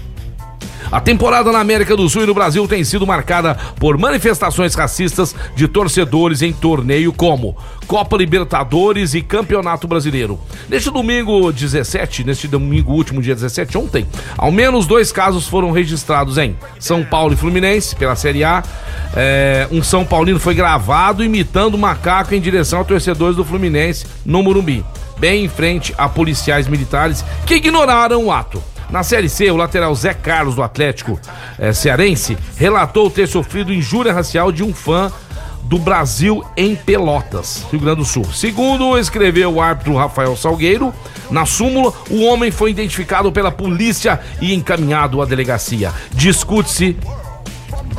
[0.90, 5.34] A temporada na América do Sul e no Brasil tem sido marcada por manifestações racistas
[5.54, 7.56] de torcedores em torneio como
[7.86, 10.38] Copa Libertadores e Campeonato Brasileiro.
[10.68, 14.06] Neste domingo 17, neste domingo último, dia 17, ontem,
[14.36, 18.62] ao menos dois casos foram registrados em São Paulo e Fluminense, pela Série A.
[19.14, 24.06] É, um São Paulino foi gravado imitando um macaco em direção a torcedores do Fluminense
[24.24, 24.84] no Morumbi,
[25.18, 28.62] bem em frente a policiais militares que ignoraram o ato.
[28.90, 31.20] Na Série C, o lateral Zé Carlos do Atlético
[31.58, 35.12] eh, Cearense relatou ter sofrido injúria racial de um fã
[35.62, 38.24] do Brasil em Pelotas, Rio Grande do Sul.
[38.32, 40.94] Segundo escreveu o árbitro Rafael Salgueiro,
[41.30, 45.92] na súmula, o homem foi identificado pela polícia e encaminhado à delegacia.
[46.12, 46.96] Discute-se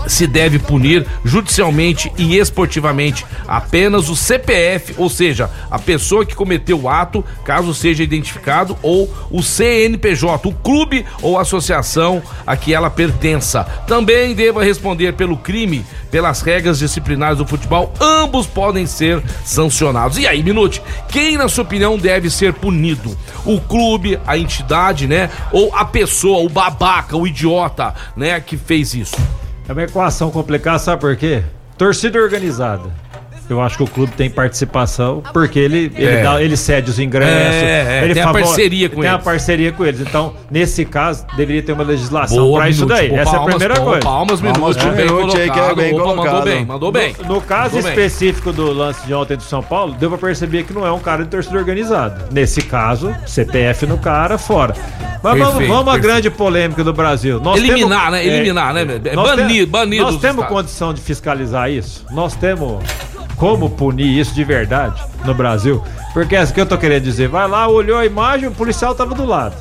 [0.08, 6.82] se deve punir judicialmente e esportivamente apenas o CPF, ou seja, a pessoa que cometeu
[6.82, 12.90] o ato, caso seja identificado, ou o CNPJ, o clube ou associação a que ela
[12.90, 13.64] pertença.
[13.88, 20.18] Também deva responder pelo crime, pelas regras disciplinares do futebol, ambos podem ser sancionados.
[20.18, 23.18] E aí, Minute, quem, na sua opinião, deve ser punido?
[23.46, 25.30] O clube, a entidade, né?
[25.52, 29.16] Ou a pessoa, o babaca, o idiota, né, que fez isso?
[29.70, 31.44] É uma equação complicada, sabe por quê?
[31.78, 32.90] Torcida organizada.
[33.50, 36.22] Eu acho que o clube tem participação, porque ele, ele, É.
[36.24, 37.34] dá- ele cede os ingressos.
[37.34, 39.24] É, é, ele tem a favor- parceria com Tem a eles.
[39.26, 40.00] parceria com eles.
[40.02, 43.10] Então, nesse caso, deveria ter uma legislação para isso daí.
[43.10, 44.00] Pô, Essa é a palmas, primeira pô, coisa.
[44.02, 45.76] Palmas, Palmas Minute, pro bem Minute aí, que é colocado.
[45.78, 46.44] bem Opa, mandou colocado.
[46.44, 47.16] bem, mandou bem.
[47.28, 48.06] No caso Mandou bem.
[48.06, 51.00] específico do lance de ontem do São Paulo, deu pra perceber que não é um
[51.00, 52.28] cara de torcida organizada.
[52.32, 54.76] Nesse caso, CPF no cara, fora.
[55.22, 56.02] Mas vamos, Perfeito, vamos à perfeito.
[56.04, 57.42] grande polêmica do Brasil.
[57.44, 58.26] Nós Eliminar, temos- né?
[58.26, 58.88] Eliminar, né?
[59.04, 60.48] É nós banido, tem- banido Nós temos estados.
[60.56, 62.06] condição de fiscalizar isso?
[62.12, 62.82] Nós temos
[63.40, 65.82] como punir isso de verdade no Brasil?
[66.14, 67.28] Porque é isso que eu tô querendo dizer.
[67.28, 69.56] Vai lá, olhou a imagem, o policial tava do lado.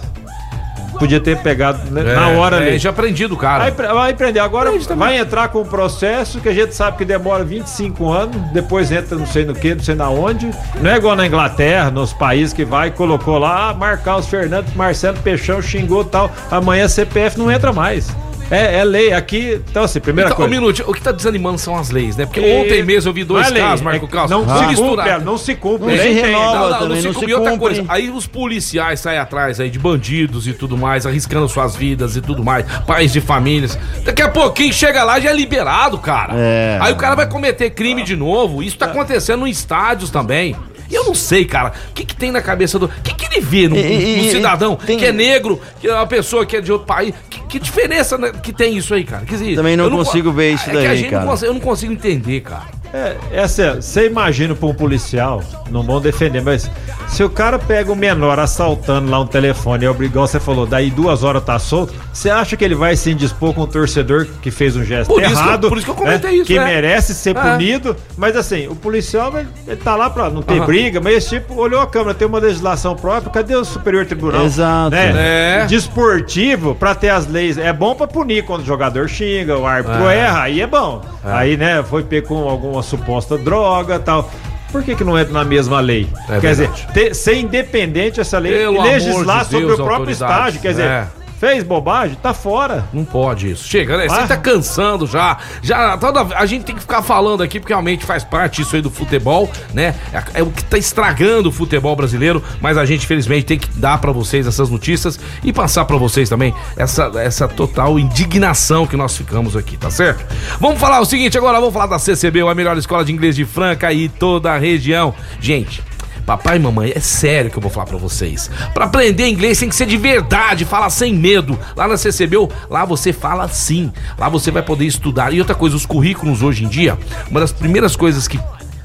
[0.98, 2.78] Podia ter pegado né, na hora é, ali.
[2.78, 3.58] já aprendi do cara.
[3.64, 4.42] Vai, pre- vai prender.
[4.42, 8.36] Agora Prende vai entrar com um processo que a gente sabe que demora 25 anos,
[8.52, 10.50] depois entra não sei no que, não sei na onde.
[10.80, 15.18] Não é igual na Inglaterra, nos países que vai, colocou lá, ah, Marcos Fernandes, Marcelo
[15.18, 16.32] Peixão xingou tal.
[16.50, 18.08] Amanhã CPF não entra mais.
[18.50, 19.12] É, é lei.
[19.12, 20.60] Aqui, então assim, primeira Então, um coisa.
[20.60, 22.24] minuto, o que tá desanimando são as leis, né?
[22.26, 24.30] Porque E- ontem mesmo eu vi dois não é casos, Marco é- Carlos.
[24.30, 25.10] Não se se cumpre, misturaram.
[25.10, 25.86] ela não se cumpre.
[25.96, 26.54] Não se renova.
[26.58, 27.30] Não, não, também, não se cumpre.
[27.30, 31.48] E outra coisa, aí os policiais saem atrás aí de bandidos e tudo mais, arriscando
[31.48, 33.78] suas vidas e tudo mais, pais de famílias.
[34.04, 36.34] Daqui a pouquinho chega lá já é liberado, cara.
[36.36, 36.78] É.
[36.80, 38.62] Aí o cara vai cometer crime de novo.
[38.62, 40.56] Isso tá acontecendo em estádios também.
[40.90, 42.86] E eu não sei, cara, o que, que tem na cabeça do.
[42.86, 45.92] O que, que ele vê no, E- no cidadão tem- que é negro, que é
[45.94, 47.14] uma pessoa que é de outro país?
[47.28, 49.24] Que, que diferença né, que tem isso aí, cara?
[49.26, 51.24] Quer dizer, Também não eu consigo ver isso é que a daí, gente cara.
[51.24, 52.77] Não consegue, eu não consigo entender, cara.
[52.92, 56.70] É, essa, você imagina pra um policial, não vão defender, mas
[57.06, 60.66] se o cara pega um menor assaltando lá um telefone e é obrigado, você falou,
[60.66, 64.26] daí duas horas tá solto, você acha que ele vai se indispor com um torcedor
[64.40, 65.68] que fez um gesto Por isso errado?
[65.68, 66.64] por isso que eu comentei né, isso, Que é.
[66.64, 67.40] merece ser É.
[67.40, 70.66] punido, mas assim, o policial ele, ele tá lá pra não ter Aham.
[70.66, 74.44] briga, mas esse tipo olhou a câmera, tem uma legislação própria, cadê o Superior Tribunal?
[74.46, 74.90] Exato.
[74.90, 75.62] Né?
[75.62, 75.66] É.
[75.66, 80.08] Desportivo, pra ter as leis, é bom pra punir quando o jogador xinga, o árbitro
[80.08, 80.16] É.
[80.20, 81.02] erra, aí é bom.
[81.22, 84.30] Aí, né, foi pego com alguma suposta droga e tal.
[84.70, 86.06] Por que, que não entra na mesma lei?
[86.28, 86.72] É quer verdade.
[86.82, 90.60] dizer, ter- ser independente essa lei Pelo e legislar de sobre Deus, o próprio estágio.
[90.60, 91.06] Quer dizer, É.
[91.38, 92.84] fez bobagem, tá fora.
[92.92, 93.68] Não pode isso.
[93.68, 94.08] Chega, né?
[94.08, 94.26] Você Ah.
[94.26, 95.38] tá cansando já.
[95.62, 98.82] Já toda a gente tem que ficar falando aqui porque realmente faz parte isso aí
[98.82, 99.94] do futebol, né?
[100.12, 103.68] É, é o que tá estragando o futebol brasileiro, mas a gente infelizmente tem que
[103.78, 108.96] dar pra vocês essas notícias e passar pra vocês também essa essa total indignação que
[108.96, 110.24] nós ficamos aqui, tá certo?
[110.60, 113.44] Vamos falar o seguinte agora, vamos falar da CCB, a melhor escola de inglês de
[113.44, 115.14] Franca e toda a região.
[115.40, 115.82] Gente,
[116.28, 118.50] Papai e mamãe, é sério que eu vou falar pra vocês.
[118.74, 121.58] Pra aprender inglês tem que ser de verdade, falar sem medo.
[121.74, 123.90] Lá na CCBU, lá você fala sim.
[124.18, 125.32] Lá você vai poder estudar.
[125.32, 126.98] E outra coisa, os currículos hoje em dia,
[127.30, 128.38] uma das primeiras coisas que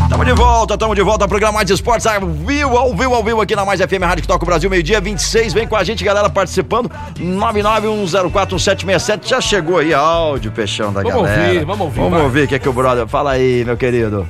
[0.10, 3.23] Tamo de volta, tamo de volta ao programa Mais Esportes, ao vivo, ao vivo, ao
[3.23, 5.54] vivo aqui na Mais FM Rádio que toca o Brasil, meio-dia 26.
[5.54, 6.89] Vem com a gente, galera, participando.
[7.19, 9.28] 991041767.
[9.28, 11.43] Já chegou aí áudio, peixão da Vamos galera.
[11.47, 12.21] ouvir, vamos ouvir, Vamos vai.
[12.23, 13.08] ouvir o que é que o brother.
[13.08, 14.28] Fala aí, meu querido.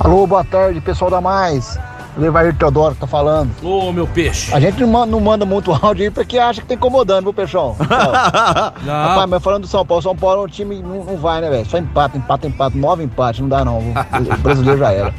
[0.00, 1.78] Alô, boa tarde, pessoal da Mais.
[2.18, 3.50] Levair Teodoro que tá falando.
[3.62, 4.52] Ô, meu peixe.
[4.52, 7.32] A gente não manda, não manda muito áudio aí porque acha que tá incomodando, viu,
[7.32, 7.76] Peixão?
[7.78, 11.48] Rapaz, mas falando do São Paulo, São Paulo é um time não, não vai, né,
[11.48, 11.66] velho?
[11.66, 13.78] Só empata, empata, empata, nove empates, não dá não.
[14.34, 15.14] O brasileiro já era.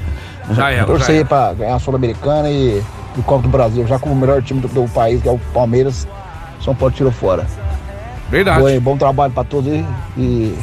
[0.51, 0.79] já era.
[0.81, 1.25] Já Torcer aí era.
[1.25, 2.83] pra ganhar a Sul-Americana e
[3.17, 5.39] o Copa do Brasil, já com o melhor time do, do país, que é o
[5.53, 6.07] Palmeiras,
[6.61, 7.45] São Paulo tirou fora.
[8.29, 8.61] Verdade.
[8.61, 9.85] Bom, bom trabalho pra todos aí
[10.17, 10.55] e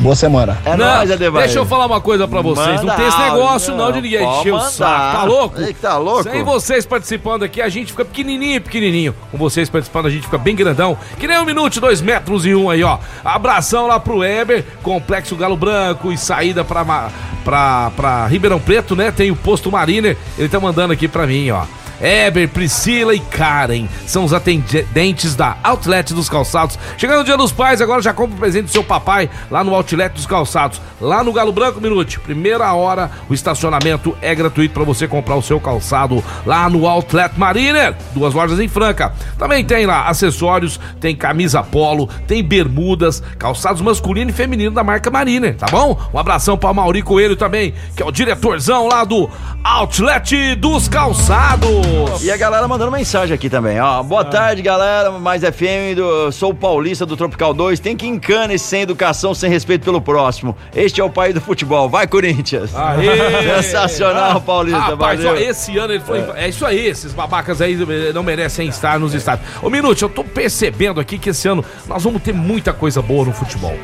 [0.00, 0.58] boa semana.
[0.64, 1.44] É Não, nóis, Adebayo.
[1.44, 2.66] deixa eu falar uma coisa pra vocês.
[2.80, 5.16] não Manda tem esse negócio áudio, não de ninguém encher o saco.
[5.16, 5.60] Tá louco?
[5.60, 6.22] Ei, tá louco?
[6.24, 9.14] Sem vocês participando aqui, a gente fica pequenininho, pequenininho.
[9.30, 10.96] Com vocês participando, a gente fica bem grandão.
[11.18, 12.98] Que nem um minuto, dois metros e um aí, ó.
[13.24, 17.10] Abração lá pro Weber, Complexo Galo Branco e saída pra,
[17.44, 19.10] pra, pra Ribeirão Preto, né?
[19.10, 20.16] Tem o Posto Mariner.
[20.38, 21.62] Ele tá mandando aqui pra mim, ó.
[22.00, 26.78] Eber, Priscila e Karen são os atendentes da Outlet dos Calçados.
[26.98, 29.74] Chegando o dia dos pais, agora já compra o presente do seu papai lá no
[29.74, 30.80] Outlet dos Calçados.
[31.00, 32.20] Lá no Galo Branco, Minute.
[32.20, 37.38] Primeira hora, o estacionamento é gratuito para você comprar o seu calçado lá no Outlet
[37.38, 37.94] Mariner.
[38.14, 39.12] Duas lojas em Franca.
[39.38, 45.10] Também tem lá acessórios, tem camisa polo, tem bermudas, calçados masculino e feminino da marca
[45.10, 45.98] Mariner, tá bom?
[46.12, 49.28] Um abração para Mauri Coelho também, que é o diretorzão lá do
[49.62, 51.85] Outlet dos Calçados.
[52.22, 54.02] E a galera mandando mensagem aqui também, ó.
[54.02, 55.12] Boa tarde, galera.
[55.12, 57.78] Mais FM, do, sou paulista do Tropical 2.
[57.78, 60.56] Tem que encana esse sem educação, sem respeito pelo próximo.
[60.74, 61.88] Este é o país do futebol.
[61.88, 62.74] Vai, Corinthians.
[62.74, 63.62] Aê!
[63.62, 64.80] Sensacional, Paulista.
[64.80, 66.18] Rapaz, ó, esse ano ele foi.
[66.34, 66.48] É.
[66.48, 67.76] isso aí, esses babacas aí
[68.12, 69.48] não merecem estar nos estádios.
[69.62, 73.24] Ô, Minute, eu tô percebendo aqui que esse ano nós vamos ter muita coisa boa
[73.24, 73.76] no futebol.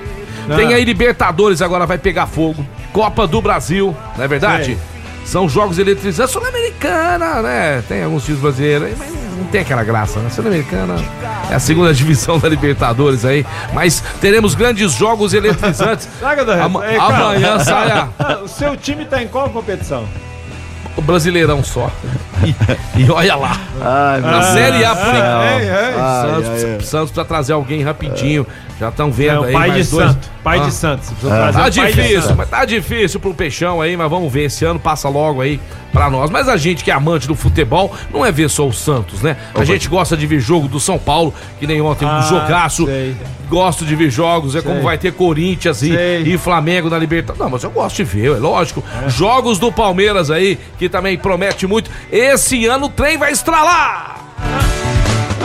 [0.56, 2.66] Tem aí Libertadores agora vai pegar fogo.
[2.92, 4.76] Copa do Brasil, não é verdade?
[5.24, 6.32] São jogos eletrizantes.
[6.32, 7.82] Sul-Americana, né?
[7.88, 10.28] Tem alguns times brasileiros aí, mas não tem aquela graça, né?
[10.30, 10.96] Sul-Americana
[11.50, 13.46] é a segunda divisão da Libertadores aí.
[13.72, 16.08] Mas teremos grandes jogos eletrizantes.
[16.20, 16.50] Do resto.
[16.64, 17.14] Ama- Ei, cara.
[17.16, 18.38] amanhã sai a.
[18.42, 20.06] O seu time tá em qual competição?
[20.94, 21.90] O Brasileirão só.
[22.44, 23.56] E, e olha lá.
[23.80, 24.42] Ai, Na.
[24.52, 25.18] Série A, por é,
[25.64, 25.94] é.
[25.98, 26.80] Ai, Santos, ai, ai.
[26.82, 28.46] Santos precisa trazer alguém rapidinho.
[28.82, 30.08] Já estão vendo Não, aí pai mais de dois.
[30.10, 30.30] santo.
[30.42, 30.62] Pai Ah.
[30.64, 31.04] de santo.
[31.04, 31.52] Você precisa Ah.
[31.52, 34.46] Tá pai de difícil, mas tá difícil pro Peixão aí, mas vamos ver.
[34.46, 35.60] Esse ano passa logo aí
[35.92, 36.30] pra nós.
[36.30, 39.36] Mas a gente que é amante do futebol não é ver só o Santos, né?
[39.54, 42.86] A gente gosta de ver jogo do São Paulo, que nem ontem, um Ah, jogaço.
[42.86, 43.14] sei.
[43.48, 44.82] Gosto de ver jogos, é como Sei.
[44.84, 45.92] vai ter Corinthians e,
[46.24, 47.40] e Flamengo na Libertadores.
[47.40, 48.82] Não, mas eu gosto de ver, é lógico.
[49.06, 51.88] Jogos do Palmeiras aí, que também promete muito.
[52.10, 54.21] Esse ano o trem vai estralar!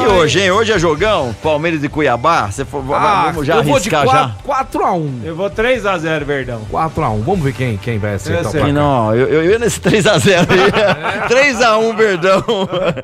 [0.04, 0.52] E hoje, hein?
[0.52, 2.48] Hoje é jogão, Palmeiras e Cuiabá.
[2.52, 4.32] Você for, Ah, vamos já eu vou de arriscar já.
[4.46, 5.10] 4x1.
[5.24, 6.62] Eu vou 3x0, Verdão.
[6.72, 7.22] 4x1.
[7.24, 8.74] Vamos ver quem, quem vai acertar Eu o.
[8.74, 11.28] Não, eu, eu ia nesse 3x0 aí.
[11.54, 12.44] 3x1, Verdão.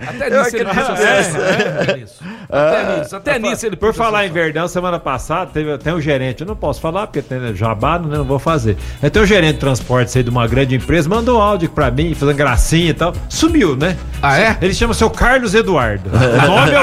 [0.07, 1.31] Até nisso ele puxa nessa.
[1.31, 1.37] certo.
[1.81, 2.15] Até nisso.
[2.49, 3.15] Até nisso.
[3.15, 4.33] Até nisso ele Por falar em.
[4.33, 8.17] Verdão, semana passada teve, tem um gerente, eu não posso falar porque tem jabá, né,
[8.17, 8.77] não vou fazer.
[9.11, 12.13] Tem um gerente de transporte aí de uma grande empresa, mandou um áudio pra mim,
[12.15, 13.13] fazendo gracinha e tal.
[13.29, 13.95] Sumiu, né?
[14.21, 14.57] Ah, é?
[14.61, 16.09] Ele chama seu Carlos Eduardo.
[16.09, 16.81] O nome eu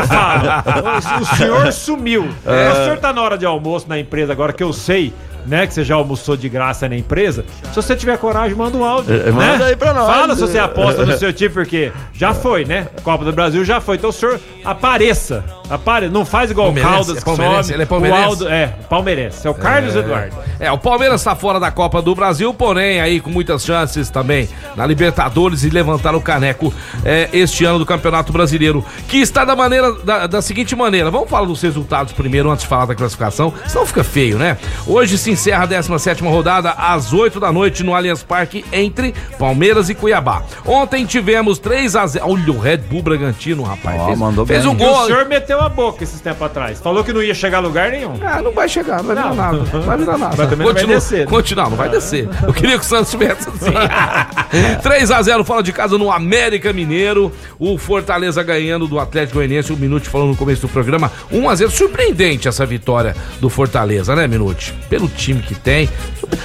[1.21, 2.29] O, senhor sumiu.
[2.47, 2.73] É.
[2.73, 5.13] O senhor tá na hora de almoço na empresa agora que eu sei.
[5.47, 7.47] Né, que você já almoçou de graça na empresa.
[7.71, 9.15] Se você tiver coragem, manda um áudio.
[9.15, 9.65] É, manda né?
[9.65, 10.07] aí pra nós.
[10.07, 12.89] Fala se você aposta no seu time, porque já foi, né?
[13.03, 13.97] Copa do Brasil já foi.
[13.97, 15.43] Então o senhor apareça.
[15.71, 16.13] Apareça.
[16.13, 17.75] Não faz igual o Caldas é que palmeirense, some.
[17.75, 18.23] ele é palmeirense?
[18.23, 19.47] O Aldo, é, palmeirense.
[19.47, 20.37] É o Carlos Eduardo.
[20.59, 24.49] É, o Palmeiras está fora da Copa do Brasil, porém aí com muitas chances também
[24.77, 26.73] na Libertadores e levantar o caneco
[27.05, 31.11] é, este ano do Campeonato Brasileiro, que está da maneira da, da seguinte maneira.
[31.11, 34.57] Vamos falar dos resultados primeiro antes de falar da classificação, senão fica feio, né?
[34.87, 39.89] Hoje se encerra a 17 rodada às 8 da noite no Allianz Parque entre Palmeiras
[39.89, 40.43] e Cuiabá.
[40.67, 42.25] Ontem tivemos 3 a 0.
[42.29, 44.01] Olha o Red Bull Bragantino, rapaz.
[44.01, 44.71] Ó, fez mandou fez bem.
[44.71, 45.03] um E gol.
[45.03, 46.81] o senhor meteu a boca esses tempos atrás.
[46.81, 48.15] Falou que não ia chegar a lugar nenhum.
[48.23, 49.59] Ah, não vai chegar, não vai virar nada.
[49.73, 50.35] Não vai virar nada.
[50.37, 51.27] Mas também não vai descer, né?
[51.27, 52.29] Continua, não vai descer.
[52.47, 53.71] Eu queria que o Santos tivesse assim.
[54.83, 57.33] 3x0 fora de casa no América Mineiro.
[57.59, 59.73] O Fortaleza ganhando do Atlético Goianiense.
[59.73, 61.11] O Minute falou no começo do programa.
[61.33, 61.71] 1x0.
[61.71, 64.73] Surpreendente essa vitória do Fortaleza, né, Minute?
[64.89, 65.89] Pelo time que tem.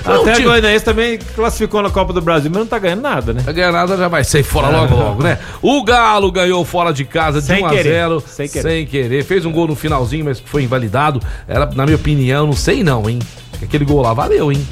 [0.06, 3.01] Não, Até o time- Goianiense também classificou na Copa do Brasil, mas não tá ganhando
[3.01, 3.43] nada, né?
[3.45, 5.38] a ganhada já vai sair fora logo, logo, né?
[5.62, 9.04] O Galo ganhou fora de casa de Sem 1 a querer, 0 sem sem querer.
[9.07, 9.23] Querer.
[9.23, 11.21] Fez um gol no finalzinho, mas foi invalidado.
[11.47, 13.19] Era, na minha opinião, não sei não, hein?
[13.61, 14.65] Aquele gol lá valeu, hein?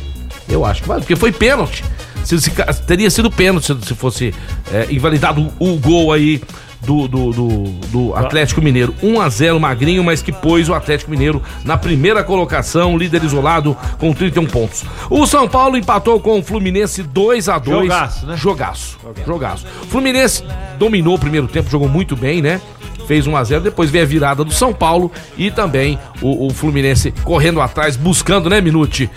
[0.49, 1.83] Eu acho que valeu, porque foi pênalti.
[2.23, 2.51] Se, se
[2.87, 4.33] teria sido pênalti se, se fosse
[4.71, 6.41] é, invalidado o, o gol aí
[6.85, 8.93] do, do, do, do Atlético Mineiro.
[9.01, 13.75] 1 a 0 magrinho, mas que pôs o Atlético Mineiro na primeira colocação, líder isolado
[13.97, 14.83] com 31 pontos.
[15.09, 18.37] O São Paulo empatou com o Fluminense 2 a 2 Jogaço, né?
[18.37, 18.99] Jogaço.
[19.25, 19.65] Jogaço.
[19.89, 20.43] Fluminense
[20.77, 22.59] dominou o primeiro tempo, jogou muito bem, né?
[23.07, 26.49] Fez 1 a 0 depois veio a virada do São Paulo e também o, o
[26.51, 29.09] Fluminense correndo atrás, buscando, né, Minute?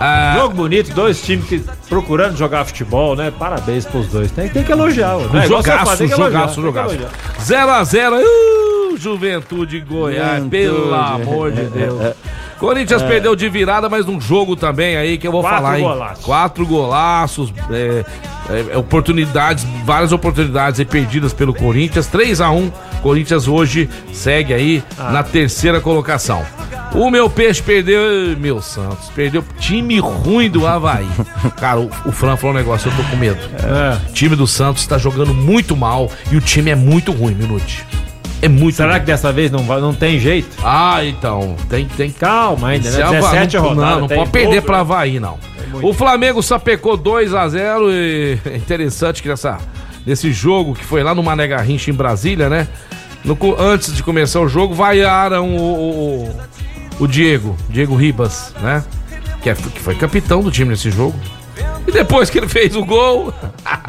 [0.00, 3.32] Ah, Jogo bonito, dois times que procurando jogar futebol, né?
[3.38, 4.30] Parabéns pros dois.
[4.32, 5.46] Tem, tem que elogiar, né?
[5.46, 6.94] Jogaço, tem que elogiar, jogaço, jogaço.
[6.94, 7.10] elogiar.
[7.40, 10.50] 0x0, uh, Juventude Goiás, Juventude.
[10.50, 12.14] pelo amor de Deus.
[12.66, 15.84] Corinthians perdeu de virada, mas num jogo também aí que eu vou Quatro falar, hein?
[15.84, 16.24] golaços.
[16.24, 18.04] Quatro golaços, é,
[18.72, 22.06] é, oportunidades, várias oportunidades aí perdidas pelo Corinthians.
[22.06, 22.70] 3 a 1
[23.02, 25.10] Corinthians hoje segue aí Ah.
[25.10, 26.42] na terceira colocação.
[26.94, 28.00] O meu peixe perdeu,
[28.38, 31.08] meu Santos, perdeu time ruim do Havaí.
[31.58, 33.38] Cara, o, o Fran falou um negócio, eu tô com medo.
[33.62, 34.10] É.
[34.10, 37.84] O time do Santos tá jogando muito mal e o time é muito ruim, Minute.
[38.44, 40.48] É muito Será que dessa vez não, vai- não tem jeito?
[40.62, 43.02] Ah, então, tem, tem Calma ainda, né?
[43.02, 43.92] Hava- 17 não, rodadas.
[43.92, 44.80] Não, não pode perder pra né?
[44.80, 45.38] Havaí, não.
[45.82, 49.58] O Flamengo sapecou 2 a 0 e é interessante que nessa,
[50.06, 52.68] nesse jogo que foi lá no Mané Garrincha em Brasília, né?
[53.24, 56.36] No antes de começar o jogo, vaiaram o, o, o-
[57.04, 58.84] o Diego, Diego Ribas, né?
[59.42, 61.14] Que, é- que foi capitão do time nesse jogo.
[61.86, 63.32] E depois que ele fez o gol,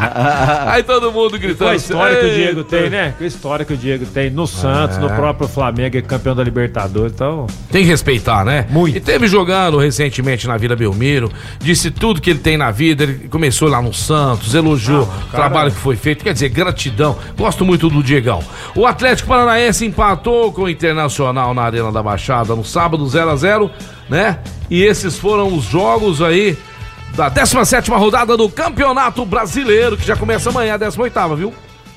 [0.67, 1.71] aí todo mundo Com gritando.
[1.71, 2.33] a história que o!
[2.33, 3.13] Diego tem, né?
[3.17, 6.43] Com a história que o Diego tem no Santos, no próprio Flamengo, é campeão da
[6.43, 7.13] Libertadores.
[7.13, 8.65] Então, Tem que respeitar, né?
[8.69, 8.97] Muito.
[8.97, 13.03] E teve jogando recentemente na Vila Belmiro, disse tudo que ele tem na vida.
[13.03, 16.23] Ele começou lá no Santos, elogiou o trabalho que foi feito.
[16.23, 17.17] Quer dizer, gratidão.
[17.37, 18.43] Gosto muito do Diegão.
[18.75, 23.35] O Atlético Paranaense empatou com o Internacional na Arena da Baixada no sábado 0 a
[23.35, 23.71] 0
[24.09, 24.39] né?
[24.69, 26.57] E esses foram os jogos aí
[27.15, 31.53] da 17 rodada do Campeonato Brasileiro, que já começa amanhã, a 18, viu?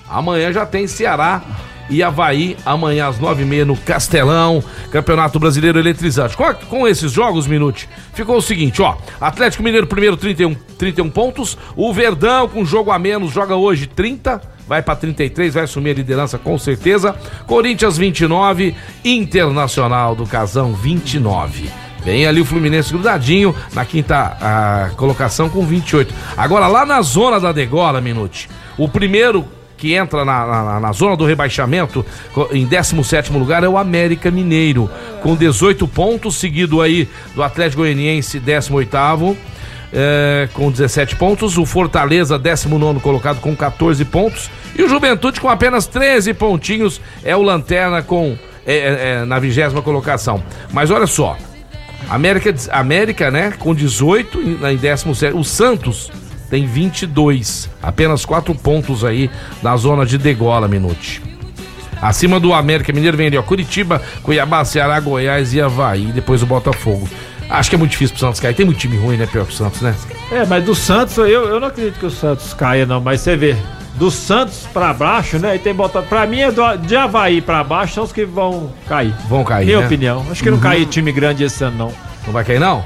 [0.09, 1.43] Amanhã já tem Ceará
[1.91, 6.37] e Havaí, amanhã às 9h30 no Castelão, Campeonato Brasileiro Eletrizante.
[6.37, 8.97] Com, com esses jogos, Minute, ficou o seguinte, ó.
[9.21, 14.41] Atlético Mineiro primeiro 31, 31 pontos, o Verdão com jogo a menos joga hoje 30,
[14.69, 17.17] vai pra 33, vai assumir a liderança com certeza.
[17.45, 21.88] Corinthians 29, Internacional do Casão 29.
[22.05, 26.15] Vem ali o Fluminense grudadinho na quinta colocação com 28.
[26.37, 29.45] Agora lá na zona da degola, Minute, o primeiro
[29.77, 32.05] que entra na, na, na zona do rebaixamento,
[32.51, 34.91] em 17 lugar, é o América Mineiro,
[35.23, 39.37] com 18 pontos, seguido aí do Atlético Goianiense, 18
[39.93, 45.49] é, com 17 pontos, o Fortaleza, 19 colocado com 14 pontos, e o Juventude com
[45.49, 50.43] apenas 13 pontinhos, é o Lanterna com é, é, é, na vigésima colocação.
[50.73, 51.39] Mas olha só,
[52.09, 55.37] América, América, né, com 18 em, em 17.
[55.37, 56.11] O Santos
[56.49, 59.31] tem 22, apenas 4 pontos aí
[59.63, 61.23] na zona de degola, Minuti.
[62.01, 66.47] Acima do América Mineiro vem ali, ó, Curitiba, Cuiabá, Ceará, Goiás e Havaí, depois o
[66.47, 67.09] Botafogo.
[67.51, 68.55] Acho que é muito difícil pro Santos cair.
[68.55, 69.95] Tem muito time ruim, né, pior que o Santos, né?
[70.31, 73.37] É, mas do Santos, eu, eu não acredito que o Santos caia, não, mas você
[73.37, 73.57] vê.
[73.95, 75.57] Do Santos pra baixo, né?
[75.57, 76.07] E tem botado.
[76.07, 79.13] Pra mim, é do, de Havaí pra baixo são os que vão cair.
[79.29, 79.87] Vão cair, Minha né?
[79.87, 80.25] opinião.
[80.31, 81.93] Acho que não cai time grande esse ano, não.
[82.25, 82.85] Não vai cair, não?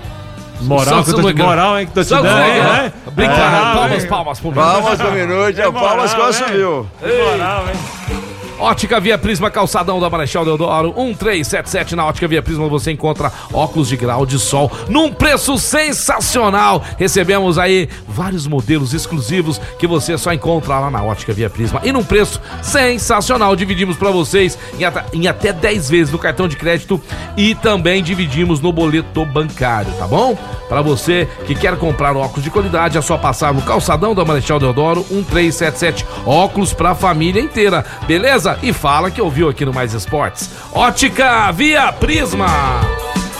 [0.63, 2.63] Moral, que eu tô moral, hein, que tô te Santos dando, é hein?
[2.63, 2.93] né?
[3.13, 6.49] Brincadeira, palmas, palmas pro Palmas do minuto, É palmas moral, quase hein?
[6.49, 6.87] subiu.
[7.01, 8.32] Tem moral, hein?
[8.59, 13.89] Ótica Via Prisma, calçadão da Marechal Deodoro, 1377 na Ótica Via Prisma você encontra óculos
[13.89, 16.85] de grau de sol num preço sensacional.
[16.97, 21.91] Recebemos aí vários modelos exclusivos que você só encontra lá na Ótica Via Prisma e
[21.93, 23.57] num preço sensacional.
[23.57, 27.01] Dividimos pra vocês em, ata- em até 10 vezes no cartão de crédito
[27.37, 30.39] e também dividimos no boleto bancário, tá bom?
[30.69, 34.59] Pra você que quer comprar óculos de qualidade, é só passar no calçadão da Marechal
[34.59, 38.42] Deodoro, 1377, óculos pra família inteira, beleza?
[38.63, 40.51] E fala que ouviu aqui no Mais Esportes.
[40.73, 42.47] Ótica Via Prisma.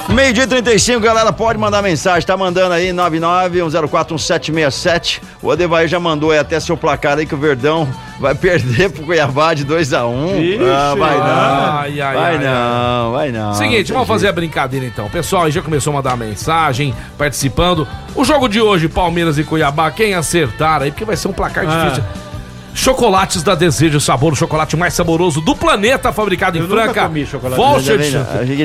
[0.09, 2.27] Meio-dia e 35, galera, pode mandar mensagem.
[2.27, 5.21] Tá mandando aí 991041767.
[5.41, 7.89] O Adevair já mandou aí até seu placar aí que o Verdão
[8.21, 10.41] vai perder pro Cuiabá de 2x1.
[10.41, 11.25] Ixi, ah, vai não.
[11.25, 13.55] ai, ai, vai ai, não, vai não.
[13.55, 15.09] Seguinte, vamos fazer a brincadeira então.
[15.09, 17.87] Pessoal, aí já começou a mandar mensagem, participando.
[18.15, 21.65] O jogo de hoje, Palmeiras e Cuiabá, quem acertar aí, porque vai ser um placar
[21.67, 21.85] Ah.
[21.85, 22.05] difícil.
[22.75, 27.03] Chocolates da Desejo Sabor, o chocolate mais saboroso do planeta, fabricado em Eu nunca Franca.
[27.03, 27.63] comi chocolate.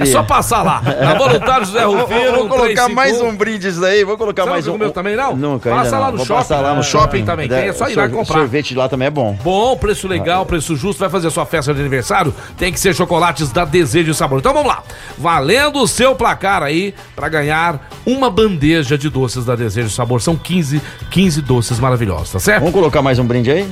[0.02, 0.82] É só passar lá.
[0.82, 2.20] Na Voluntário José vou- Rufino.
[2.32, 2.96] vou colocar 351.
[2.96, 4.80] mais um brinde isso daí, vou colocar Você mais nunca um.
[4.80, 5.36] comeu também, não?
[5.36, 6.12] Nunca, Passa ainda lá não.
[6.14, 6.40] no Vou shopping.
[6.40, 8.38] passar lá no É, shopping também tem, é só ir lá comprar.
[8.40, 9.38] Sorvete lá também é bom.
[9.44, 11.00] Bom, preço legal, preço justo.
[11.00, 12.34] Vai fazer sua festa de aniversário?
[12.58, 14.40] Tem que ser chocolates da Desejo e Sabor.
[14.40, 14.84] Então vamos lá.
[15.18, 20.22] Valendo o seu placar aí pra ganhar uma bandeja de doces da Desejo e Sabor.
[20.22, 22.60] São 15, 15 doces maravilhosos, tá certo?
[22.60, 23.68] Vamos colocar mais um brinde aí?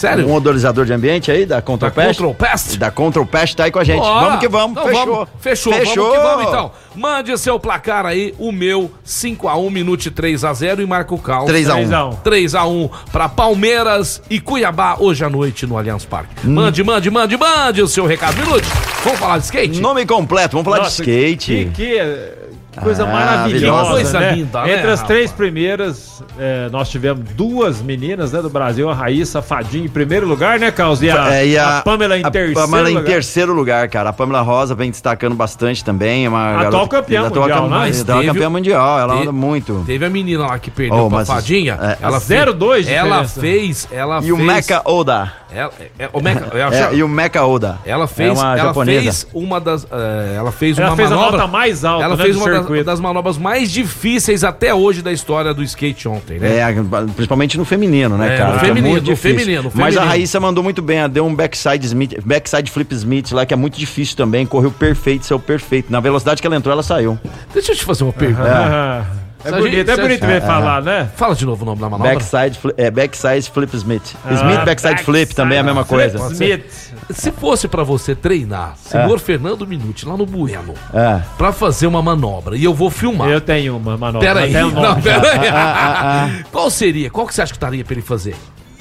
[0.00, 0.26] Sério?
[0.26, 2.18] Um odorizador de ambiente aí, da Da Control Pest?
[2.18, 2.78] Control Pest?
[2.78, 4.00] Da Control Pest tá aí com a gente.
[4.00, 4.24] Bora.
[4.26, 4.70] Vamos que vamos.
[4.70, 5.06] Então Fechou.
[5.06, 5.28] vamos.
[5.40, 5.72] Fechou.
[5.74, 6.04] Fechou.
[6.04, 6.72] Vamos que vamos então.
[6.96, 11.44] Mande seu placar aí, o meu 5x1, Minute 3x0 e marca o cal.
[11.44, 11.88] 3x1.
[11.90, 12.22] 3x1.
[12.24, 16.46] 3x1 para Palmeiras e Cuiabá hoje à noite no Allianz Parque.
[16.46, 16.54] Hum.
[16.54, 18.38] Mande, mande, mande, mande o seu recado.
[18.38, 18.66] Minute,
[19.04, 19.80] vamos falar de skate?
[19.80, 21.70] Nome completo, vamos falar Nossa, de skate.
[21.74, 22.39] Que, que,
[22.72, 23.84] que coisa Ah, maravilhosa.
[23.84, 24.32] que coisa né?
[24.32, 28.94] linda, né, Entre as três primeiras, eh, nós tivemos duas meninas né, do Brasil, a
[28.94, 31.02] Raíssa Fadinha em primeiro lugar, né, Carlos?
[31.02, 33.06] E a, É, e a, a Pamela em a terceiro Pamela em lugar.
[33.10, 34.10] terceiro lugar, cara.
[34.10, 36.26] A Pamela Rosa vem destacando bastante também.
[36.26, 37.76] É uma Atual campeã atual mundial, né?
[37.76, 38.98] Mas atual teve- campeã mundial.
[39.00, 39.82] Ela te- anda muito.
[39.86, 41.78] Teve a menina lá que perdeu Oh, pra mas- Fadinha.
[41.80, 43.40] é, ela zero fez- dois de Ela diferença.
[43.40, 43.88] fez.
[43.90, 44.32] Ela E fez.
[44.32, 45.32] o Mecha Oda.
[45.52, 47.78] Ela, é, o Mecha, eu É, e o Mecha Oda.
[47.84, 49.02] Ela fez, é uma ela japonesa.
[49.02, 52.16] fez uma das, eh, ela fez Ela uma fez a manobra, nota mais alta, Ela
[52.16, 56.38] né, fez uma das, das manobras mais difíceis até hoje da história do skate ontem,
[56.38, 56.58] né?
[56.58, 56.74] É,
[57.14, 58.52] principalmente no feminino, né, É, cara?
[58.52, 59.38] no Que feminino, muito no difícil.
[59.38, 60.06] feminino, no Mas a feminino.
[60.08, 63.56] Raíssa mandou muito bem, ela deu um backside, Smith, backside flip Smith lá, que é
[63.56, 65.90] muito difícil também, correu perfeito, saiu perfeito.
[65.90, 67.18] Na velocidade que ela entrou, ela saiu.
[67.52, 68.48] Deixa eu te fazer uma pergunta.
[68.48, 69.04] Ah,
[69.44, 71.10] é bonito, gente- é bonito ver falar, né?
[71.16, 72.14] Fala de novo o nome da manobra.
[72.14, 74.14] Backside, é, backside flip Smith.
[74.24, 76.32] Ah, Smith backside flip também é a mesma Flip coisa.
[76.32, 76.90] Smith.
[77.10, 81.20] Se fosse pra você treinar, senhor Fernando Minuti, lá no Bueno, É.
[81.36, 83.28] pra fazer uma manobra, e eu vou filmar.
[83.28, 84.26] Eu tenho uma manobra.
[84.28, 84.86] Pera aí, até o nome.
[84.86, 85.48] não, pera aí.
[85.48, 87.10] Ah, Qual seria?
[87.10, 88.34] Qual que você acha que estaria pra ele fazer?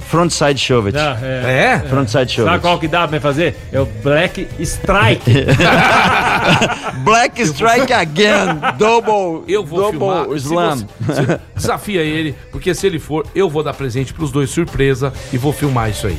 [0.10, 0.92] Frontside shove.
[0.96, 1.76] Ah, é.
[1.76, 1.80] É?
[1.88, 3.56] Frontside shove Sabe qual que dá pra fazer?
[3.72, 5.22] É o Black Strike.
[7.04, 8.60] Black strike again.
[8.78, 9.44] Double.
[9.48, 10.28] Eu vou double filmar.
[10.36, 10.88] Slam.
[11.00, 15.38] você- desafia ele, porque se ele for, eu vou dar presente pros dois surpresa e
[15.38, 16.18] vou filmar isso aí.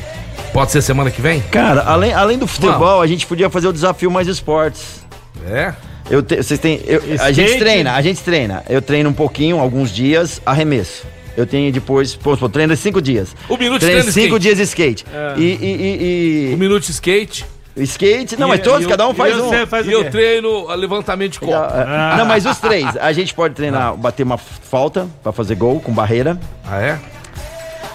[0.53, 1.40] Pode ser semana que vem?
[1.50, 5.05] Cara, além, além do futebol, a gente podia fazer o desafio mais esportes.
[5.48, 5.74] É?
[6.11, 8.62] Eu te- vocês têm, eu- a gente treina, a gente treina.
[8.68, 11.05] Eu treino um pouquinho, alguns dias, arremesso.
[11.37, 13.35] Eu tenho depois, pô, pô, treino cinco dias.
[13.49, 14.43] O Minuto treino treina cinco skate.
[14.43, 15.05] dias de skate.
[15.37, 17.45] E, e, O Minuto Skate
[17.77, 19.66] e- e- skate, não, E- mas todos, e o- cada um faz e um.
[19.66, 21.53] faz e o eu treino a levantamento de copo.
[21.55, 22.97] Ah, Não, mas os três.
[22.97, 26.38] A gente pode treinar, bater uma falta pra fazer gol com barreira.
[26.66, 26.99] Ah, é?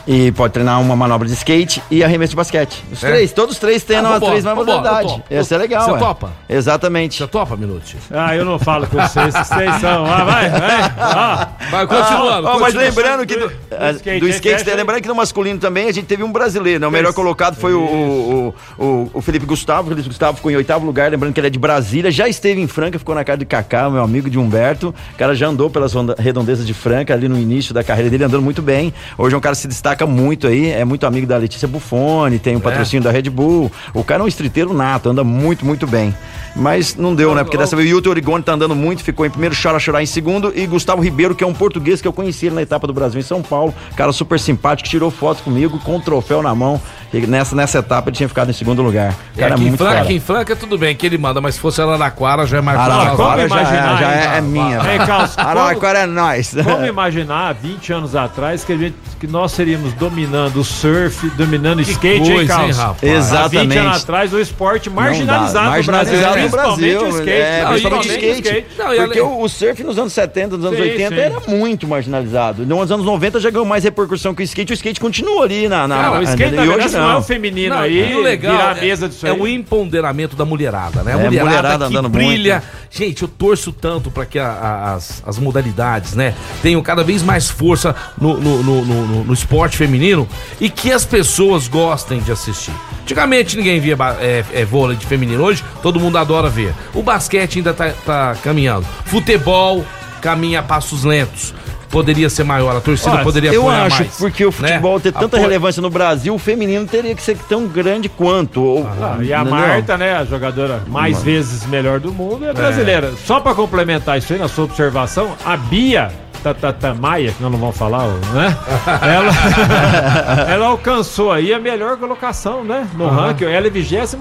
[0.07, 2.83] E pode treinar uma manobra de skate e arremesso de basquete.
[2.91, 3.09] Os É?
[3.11, 5.07] três, todos os três treinam Ah, as três mesmas vambora, eu modalidade.
[5.21, 5.33] topo.
[5.33, 6.31] Essa é legal, Você topa?
[6.47, 7.17] Exatamente.
[7.17, 7.97] Você topa, Minuti?
[8.11, 10.05] Ah, eu não falo com vocês, vocês são.
[10.05, 10.93] Ah, vai, vai.
[10.99, 12.47] Ó, Vai, continuando.
[12.47, 15.87] Ah, mas lembrando que do, Do ah, skate, do skate, lembrando que no masculino também
[15.89, 16.87] a gente teve um brasileiro, né?
[16.87, 19.87] O melhor colocado foi o, o, o, o Felipe Gustavo.
[19.87, 22.61] O Felipe Gustavo ficou em oitavo lugar, lembrando que ele é de Brasília, já esteve
[22.61, 24.93] em Franca, ficou na casa de Kaká, meu amigo de Humberto.
[25.13, 28.43] O cara já andou pelas redondezas de Franca ali no início da carreira dele, andando
[28.43, 28.93] muito bem.
[29.17, 32.39] Hoje é um cara que se destaca muito aí, é muito amigo da Letícia Buffoni,
[32.39, 33.71] tem um patrocínio da Red Bull.
[33.93, 36.15] O cara é um streeteiro nato, anda muito, muito bem.
[36.55, 37.43] Mas não deu, né?
[37.43, 40.05] Porque dessa vez o Yuto Origoni tá andando muito, ficou em primeiro, Chora Chorar em
[40.05, 40.53] segundo.
[40.55, 43.19] E Gustavo Ribeiro, que é um português que eu conheci ele na etapa do Brasil
[43.19, 43.75] em São Paulo.
[43.95, 46.81] Cara super simpático, tirou foto comigo com o troféu na mão.
[47.13, 49.13] E nessa, nessa etapa ele tinha ficado em segundo lugar.
[49.35, 52.45] É, Cara, aqui, em muito Franca, tudo bem que ele manda, mas se fosse Araraquara,
[52.45, 54.79] já é mais Araraquara como já, imaginar, é, já é, é minha.
[54.79, 54.99] Vem
[55.37, 56.53] Araraquara é nós.
[56.53, 61.79] Vamos imaginar, 20 anos atrás, que, a gente, que nós seríamos dominando o surf, dominando
[61.79, 62.77] o skate, coisa, hein, hein, Carlos?
[62.77, 63.03] rapaz?
[63.03, 63.77] Há 20 Exatamente.
[63.77, 66.75] anos atrás, o esporte marginalizado, marginalizado Brasil, no Brasil.
[66.99, 67.31] principalmente o skate.
[67.31, 68.65] É, Não, principalmente o skate.
[68.77, 71.21] Não, e porque o, surf nos anos 70, nos anos Sim, 80 sim.
[71.21, 72.65] era muito marginalizado.
[72.65, 74.71] Nos anos 90 já ganhou mais repercussão que o skate.
[74.71, 75.87] O skate continua ali na.
[75.87, 78.15] na Não, na- o skate, na verdade, hoje não é o feminino Não, aí, e
[78.15, 79.39] o legal virar a é- mesa disso é, aí.
[79.39, 81.13] o empoderamento da mulherada, né?
[81.13, 82.53] A É, mulherada, mulherada que andando brilha.
[82.55, 82.85] muito.
[82.91, 87.21] Gente, eu torço tanto para que a- a- as, as modalidades, né, tenham cada vez
[87.21, 89.33] mais força no, no, no, no- no
[89.75, 90.27] esporte feminino
[90.59, 92.73] e que as pessoas gostem de assistir.
[93.01, 96.73] Antigamente ninguém via é, é, vôlei de feminino, hoje todo mundo adora ver.
[96.93, 98.85] O basquete ainda tá, tá caminhando.
[99.05, 99.85] Futebol
[100.21, 101.53] caminha a passos lentos.
[101.89, 104.53] Poderia ser maior, a torcida Olha, poderia Eu apoiar acho, mais, porque o né?
[104.53, 108.61] futebol ter tanta Apo- relevância no Brasil, o feminino teria que ser tão grande quanto.
[108.61, 109.45] ou- Ah, e a?
[109.45, 113.13] Marta, né, a jogadora mais vezes melhor do mundo, é brasileira.
[113.25, 116.11] Só pra complementar isso aí, na sua observação, a Bia
[116.45, 118.55] Tatata Maia, que nós não vamos falar, né?
[119.01, 122.87] Ela, ela alcançou aí a melhor colocação, né?
[122.95, 123.45] No ranking.
[123.45, 124.15] Ela é 26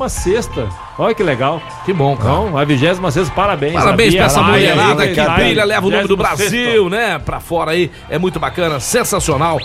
[0.99, 1.61] Olha que legal.
[1.85, 2.31] Que bom, cara.
[2.31, 3.75] Então, a 26 parabéns.
[3.75, 6.19] Parabéns Bia pra essa mulherada que tá brilha, leva o nome do 26º.
[6.19, 7.19] Brasil, né?
[7.19, 7.91] Pra fora aí.
[8.09, 9.59] É muito bacana, sensacional.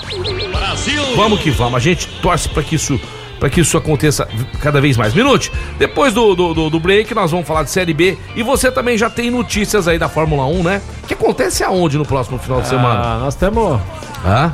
[0.51, 1.16] Brasil!
[1.16, 1.76] Vamos que vamos.
[1.76, 2.99] A gente torce pra que isso.
[3.39, 4.27] Pra que isso aconteça
[4.61, 5.13] cada vez mais.
[5.13, 8.17] Minute, depois do, do, do- do break, nós vamos falar de Série B.
[8.35, 10.81] E você também já tem notícias aí da Fórmula 1, né?
[11.07, 12.99] Que acontece aonde no próximo final de semana?
[13.01, 13.79] Ah, nós temos.
[14.25, 14.51] Hã?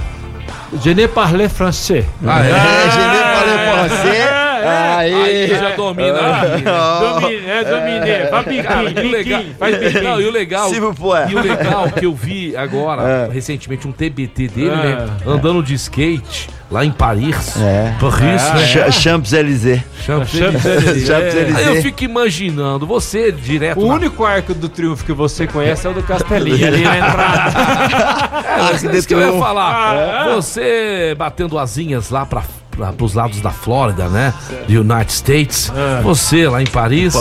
[0.82, 2.06] Je ne parle français.
[2.26, 2.50] Ah, é?
[2.52, 4.45] É, Genê, falei pra você.
[4.66, 5.48] Aí Aí.
[5.50, 6.14] já domina.
[6.42, 6.64] aí, né?
[7.22, 8.30] Domine, é, domine.
[8.30, 10.04] Faz biquinho, e o legal, biquinho, faz biquinho.
[10.04, 11.32] não, e o legal, plaît.
[11.32, 15.08] e o legal que eu vi agora, recentemente, um TBT dele, né?
[15.26, 17.56] Andando de skate lá em Paris.
[17.62, 17.94] É.
[18.00, 18.90] Paris, né?
[18.90, 19.82] Ch- Champs-Élysées.
[20.06, 21.08] Champs-Élysées.
[21.08, 21.56] Champs-Élysées.
[21.56, 23.80] Aí eu fico imaginando, você direto.
[23.82, 26.98] O na- único arco do triunfo que você conhece é o do Castelinho, ali na
[26.98, 27.52] entrada.
[28.46, 30.26] É, é isso que eu ia falar.
[30.36, 32.44] Você batendo asinhas lá pra,
[32.76, 34.34] pra, pros lados da Flórida, né?
[34.68, 35.72] Do United States.
[36.04, 37.14] Você lá em Paris.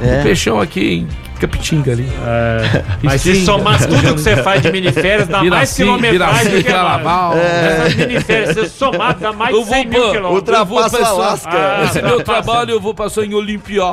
[0.00, 0.22] O É.
[0.22, 1.08] peixão aqui em
[1.38, 2.08] Capitinga ali.
[3.02, 6.64] Mas se somar tudo que você faz de miniférias, dá mais Viraci, quilometragem do que.
[6.64, 7.34] Carnaval.
[7.36, 10.34] Essas miniférias, se somar, dá mais de vou 100 mil pra- quilômetros.
[10.34, 11.84] Ultrapassa Eu vou a passar- lasca.
[11.84, 13.84] Esse é meu trabalho, eu vou passar em Olimpia.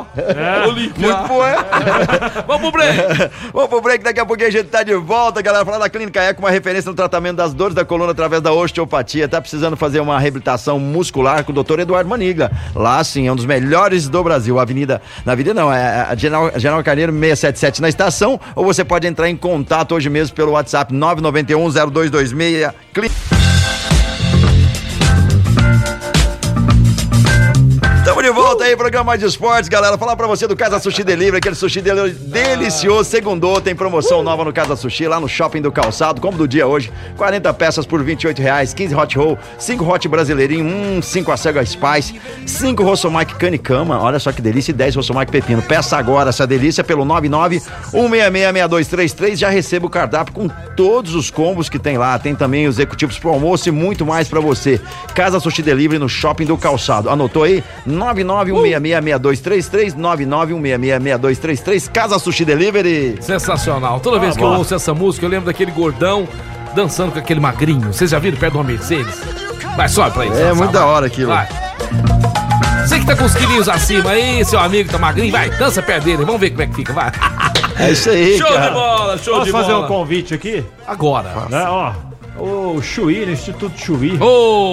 [0.68, 1.08] Olimpia.
[1.16, 1.56] Muito bom, é?
[2.48, 2.98] Vamos pro break.
[3.54, 5.66] Vamos pro break, daqui a pouquinho a gente tá de volta, galera.
[5.66, 9.28] Falar da Clínica Eco, uma referência no tratamento das dores da coluna através da osteopatia.
[9.28, 12.52] Tá precisando fazer uma reabilitação muscular com o doutor Eduardo Maniga.
[12.76, 14.60] Lá, sim, é um dos melhores do Brasil.
[14.60, 18.40] Avenida, na avenida não, é a General, General Carneiro 677 na estação.
[18.56, 22.72] Ou você pode entrar em contato hoje mesmo pelo WhatsApp 991 0226.
[22.94, 23.63] Clínica
[28.74, 29.98] aí, programa de Esportes, galera.
[29.98, 33.10] Falar pra você do Casa Sushi Delivery, aquele sushi delicioso.
[33.10, 36.66] Segundou, tem promoção nova no Casa Sushi, lá no Shopping do Calçado, como do dia
[36.66, 36.92] hoje.
[37.16, 40.66] 40 peças por 28 reais, 15 hot roll, 5 hot brasileirinho,
[40.98, 45.32] 1, 5 a cega spice, 5 rossomike canicama, olha só que delícia, e 10 rossomike
[45.32, 45.62] pepino.
[45.62, 49.40] Peça agora essa delícia pelo 99 166 6233.
[49.40, 52.18] Já receba o cardápio com todos os combos que tem lá.
[52.18, 54.82] Tem também os executivos pro almoço e muito mais pra você.
[55.14, 57.10] Casa Sushi Delivery no Shopping do Calçado.
[57.10, 57.64] Anotou aí?
[58.64, 63.18] 991666233, 991666233, Casa Sushi Delivery.
[63.22, 64.00] Sensacional.
[64.00, 66.28] Toda vez Ah, que eu ouço essa música, eu lembro daquele gordão
[66.76, 67.94] dançando com aquele magrinho.
[67.94, 69.22] Vocês já viram perto do Mercedes?
[69.76, 70.36] Vai, sobe pra ele.
[70.36, 70.82] É dançar, muito vai.
[70.82, 71.30] da hora aquilo.
[71.30, 71.48] Vai.
[72.86, 76.04] Você que tá com os quilinhos acima aí, seu amigo tá magrinho, vai, dança perto
[76.04, 76.26] dele.
[76.26, 77.12] Vamos ver como é que fica, vai.
[77.80, 78.72] É isso aí, Show de cara.
[78.72, 79.86] bola, show Posso de fazer bola.
[79.86, 80.64] um convite aqui?
[80.86, 81.30] Agora.
[81.50, 81.92] Né, ó,
[82.38, 84.18] o Chuí, no Instituto Chuí.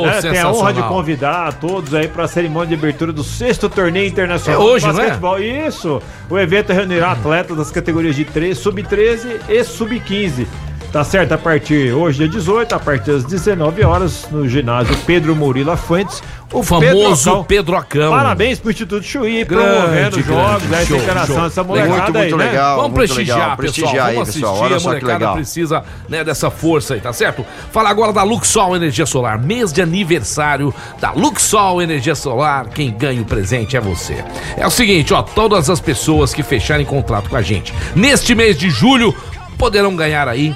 [0.07, 3.23] Né, tem a honra de convidar a todos aí para a cerimônia de abertura do
[3.23, 4.95] sexto torneio internacional É hoje, de é?
[4.95, 5.39] basquetebol.
[5.39, 6.03] Isso!
[6.29, 10.47] O evento reunirá atletas das categorias de 3, sub-13 e sub-15.
[10.93, 11.31] Tá certo?
[11.33, 16.21] A partir hoje, dia 18, a partir das 19 horas, no ginásio Pedro Murilo Fuentes.
[16.53, 18.11] O famoso Pedrocão.
[18.11, 20.67] Parabéns pro Instituto Chuí, Grande, promovendo jogos, grande.
[20.67, 20.79] né?
[20.79, 21.45] Essa Show, interação show.
[21.45, 22.45] dessa molecada Muito, muito aí, né?
[22.45, 22.77] legal.
[22.77, 23.57] Vamos muito prestigiar, legal.
[23.57, 23.73] pessoal.
[23.73, 24.51] Prestigiar aí, Vamos pessoal.
[24.53, 25.35] assistir, Olha a só que molecada legal.
[25.37, 27.47] precisa né, dessa força aí, tá certo?
[27.71, 32.67] Fala agora da Luxol Energia Solar, mês de aniversário da Luxol Energia Solar.
[32.71, 34.25] Quem ganha o presente é você.
[34.57, 38.59] É o seguinte, ó, todas as pessoas que fecharem contrato com a gente neste mês
[38.59, 39.15] de julho
[39.57, 40.53] poderão ganhar aí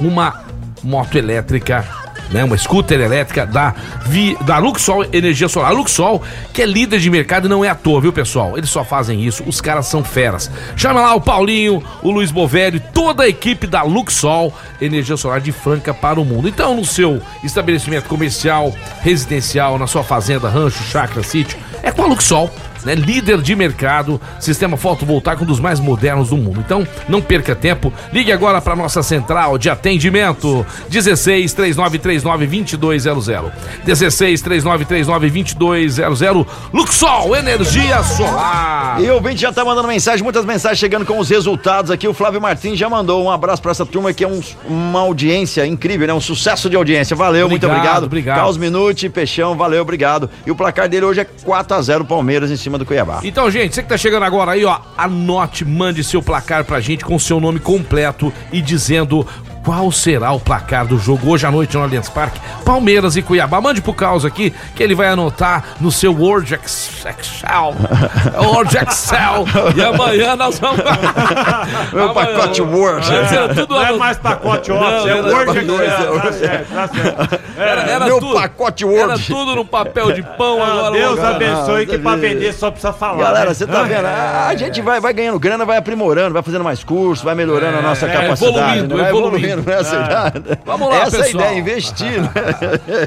[0.00, 0.44] uma
[0.82, 1.84] moto elétrica,
[2.30, 3.74] né, uma scooter elétrica da,
[4.06, 5.70] Vi, da Luxol Energia Solar.
[5.70, 6.22] A Luxol,
[6.52, 8.56] que é líder de mercado não é à toa, viu, pessoal?
[8.56, 10.50] Eles só fazem isso, os caras são feras.
[10.76, 15.52] Chama lá o Paulinho, o Luiz Bovério, toda a equipe da Luxol Energia Solar de
[15.52, 16.48] Franca para o mundo.
[16.48, 22.06] Então, no seu estabelecimento comercial, residencial, na sua fazenda, rancho, chácara, sítio, é com a
[22.06, 22.50] Luxol
[22.84, 26.60] né, líder de mercado, sistema fotovoltaico um dos mais modernos do mundo.
[26.64, 33.52] Então, não perca tempo, ligue agora para nossa central de atendimento 16 3939 2200.
[33.84, 36.46] 16 3939 2200.
[36.72, 39.00] Luxol Energia Solar.
[39.00, 42.06] E o ouvinte já tá mandando mensagem, muitas mensagens chegando com os resultados aqui.
[42.06, 45.66] O Flávio Martins já mandou um abraço pra essa turma que é um- uma audiência
[45.66, 46.12] incrível, né?
[46.14, 47.14] Um sucesso de audiência.
[47.16, 48.04] Valeu, muito Obrigado, obrigado.
[48.04, 48.36] obrigado.
[48.36, 50.28] Carlos Minuti, Peixão, valeu, obrigado.
[50.46, 53.20] E o placar dele hoje é 4x0 Palmeiras em cima do Cuiabá.
[53.22, 57.04] Então, gente, você que tá chegando agora aí, ó, anote, mande seu placar pra gente
[57.04, 59.24] com seu nome completo e dizendo
[59.64, 63.60] qual será o placar do jogo hoje à noite no Allianz Parque, Palmeiras e Cuiabá.
[63.60, 67.74] Mande pro Caos aqui que ele vai anotar no seu Word Ex- Excel.
[68.54, 69.44] Word Excel.
[69.76, 70.78] E amanhã nós vamos.
[71.92, 73.06] Meu Amanhã- pacote Word.
[73.12, 73.98] Era tudo Não é anotado.
[73.98, 76.16] mais pacote Não, Office, é Word não, Excel.
[76.16, 77.40] é- Tá certo, tá certo.
[77.58, 79.00] Era, era Meu tudo, pacote Word.
[79.02, 80.90] Era tudo no papel de pão Ah, agora.
[80.92, 83.18] Deus agora- abençoe que você pra vender só precisa falar.
[83.24, 83.54] Galera, né?
[83.54, 84.06] você tá vendo?
[84.06, 87.78] Ah, A gente vai, vai ganhando grana, vai aprimorando, vai fazendo mais cursos, vai melhorando
[87.78, 88.56] a nossa é, capacidade.
[88.58, 89.02] evoluindo, né?
[89.02, 89.47] Vai evoluindo.
[89.48, 89.84] Evoluindo, né?
[89.84, 90.32] Já-
[90.64, 91.44] Vamos lá, Essa é pessoal.
[91.44, 92.20] ideia, investir.
[92.22, 92.30] né?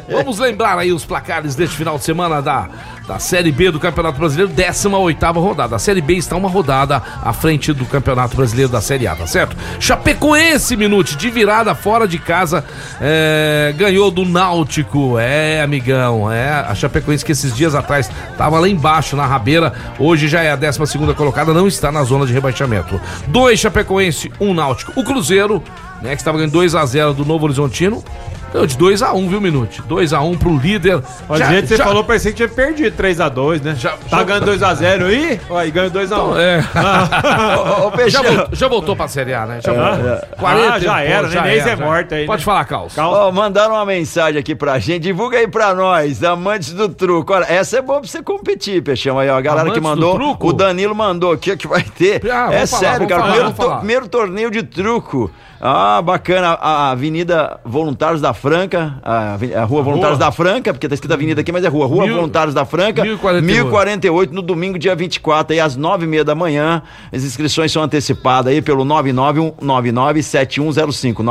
[0.09, 2.67] Vamos lembrar aí os placares deste final de semana da,
[3.07, 5.75] da Série B do Campeonato Brasileiro, 18 rodada.
[5.75, 9.27] A Série B está uma rodada à frente do Campeonato Brasileiro da Série A, tá
[9.27, 9.55] certo?
[9.79, 12.63] Chapecoense, Minute, de virada fora de casa,
[12.99, 15.17] é, ganhou do Náutico.
[15.19, 16.49] É, amigão, é.
[16.49, 20.55] A Chapecoense que esses dias atrás estava lá embaixo, na rabeira, hoje já é a
[20.55, 20.79] 12
[21.15, 22.99] colocada, não está na zona de rebaixamento.
[23.27, 24.91] Dois Chapecoense, um Náutico.
[24.99, 25.61] O Cruzeiro,
[26.01, 28.03] né, que estava ganhando 2 a 0 do Novo Horizontino,
[28.51, 29.81] Ganhou de 2x1, viu, Minute?
[29.83, 31.01] 2x1 pro líder.
[31.29, 33.75] Mas Já- que você já- falou, parecia que tinha perdido 3x2, né?
[33.77, 36.37] Já- tá já- ganhando 2x0 aí, e ganhou 2x1.
[36.37, 36.59] É.
[37.81, 38.23] Ô, ô, Já, Peixão.
[38.23, 39.59] voltou, já voltou pra Série A, né?
[39.63, 40.45] Já voltou.
[40.45, 42.45] Ah, já era, já nem é já morta aí, Pode né?
[42.45, 42.65] falar.
[42.65, 45.03] Cal- Ó, mandaram uma mensagem aqui pra gente.
[45.03, 47.33] Divulga aí pra nós, amantes do truco.
[47.33, 49.17] Olha, essa é boa pra você competir, Peixão.
[49.17, 50.37] Aí, ó, a galera Amantes que do mandou.
[50.41, 52.21] O Danilo mandou aqui ó, que vai ter.
[52.31, 53.21] Ah, é falar, sério, cara.
[53.21, 55.31] falar, primeiro, to- primeiro torneio de truco.
[55.63, 56.57] Ah, bacana.
[56.59, 58.95] A Avenida Voluntários da Franca.
[59.03, 61.85] A, a Rua Voluntários da Franca, porque tá escrito Avenida aqui, mas é Rua.
[61.85, 63.03] Rua Mil- Voluntários da Franca.
[63.03, 63.45] 1048.
[63.45, 66.81] 1048, no domingo, dia 24, aí às nove e meia da manhã.
[67.13, 71.21] As inscrições são antecipadas aí pelo 991997105.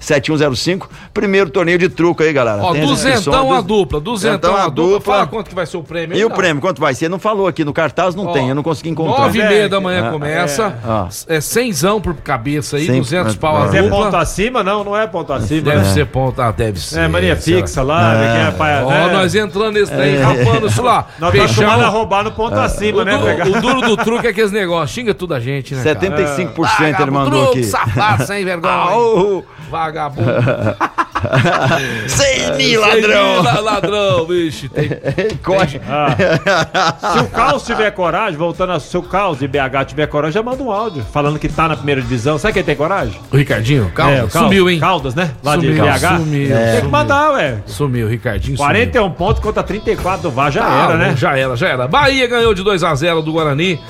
[0.00, 0.88] 991997105.
[1.12, 2.62] Primeiro torneio de truco aí, galera.
[2.62, 4.94] Ó, Tem duzentão a du- dupla, duzentão a a dupla.
[4.98, 5.14] dupla.
[5.14, 6.16] Fala quanto que vai ser o prêmio.
[6.16, 6.36] E aí, o não.
[6.36, 7.08] prêmio, quanto vai ser?
[7.08, 9.24] Não falou aqui no cartaz, não Ó, tem, eu não consegui encontrar.
[9.24, 10.74] Nove e É, meia da manhã é, começa.
[11.28, 11.36] é.
[11.36, 14.04] É, cenzão por cabeça aí, Cem- 200 é, pau a Mas é dupla.
[14.04, 14.62] ponto acima?
[14.62, 15.65] Não, não é ponto acima.
[15.70, 15.92] Deve né?
[15.92, 17.00] ser ponto, ah, deve ser.
[17.00, 17.60] É, mania sei lá.
[17.60, 18.82] fixa lá, quem é pai.
[18.82, 19.12] Ó, né?
[19.12, 21.06] nós entrando nesse trem, rapando isso lá.
[21.18, 23.16] Nós tá acostumado a roubar no ponto acima, o, né?
[23.16, 24.90] du- o duro do truque é aqueles negócios.
[24.90, 25.82] Xinga tudo a gente, né?
[25.82, 25.98] cara?
[26.00, 27.68] 75% ele mandou truque, aqui.
[27.68, 28.72] safado, sem vergonha.
[28.90, 29.44] Au!
[29.70, 30.30] Vagabundo.
[32.08, 33.42] 100 mil, Sem ladrão!
[33.42, 34.68] mil, ladrão, bicho.
[34.74, 34.88] Tem-
[35.42, 35.80] Corre.
[37.12, 40.62] Se o Caos tiver coragem, voltando ao seu Caos de BH tiver coragem, já manda
[40.62, 42.38] um áudio falando que tá na primeira divisão.
[42.38, 43.18] Sabe quem tem coragem?
[43.32, 44.78] O Ricardinho, calma, É, o Caos, sumiu, hein?
[44.80, 45.30] Caldas, né?
[45.42, 46.16] Lá Sumiu, de BH.
[46.18, 46.90] sumiu, Tem que sumiu.
[46.90, 47.56] mandar, ué.
[47.66, 48.56] Sumiu, Ricardinho.
[48.56, 50.78] 41 pontos contra 34 do VAR, já sumiu.
[50.78, 51.14] era, Ah, né?
[51.16, 51.86] Já era, já era.
[51.88, 53.80] Bahia ganhou de 2x0 do Guarani.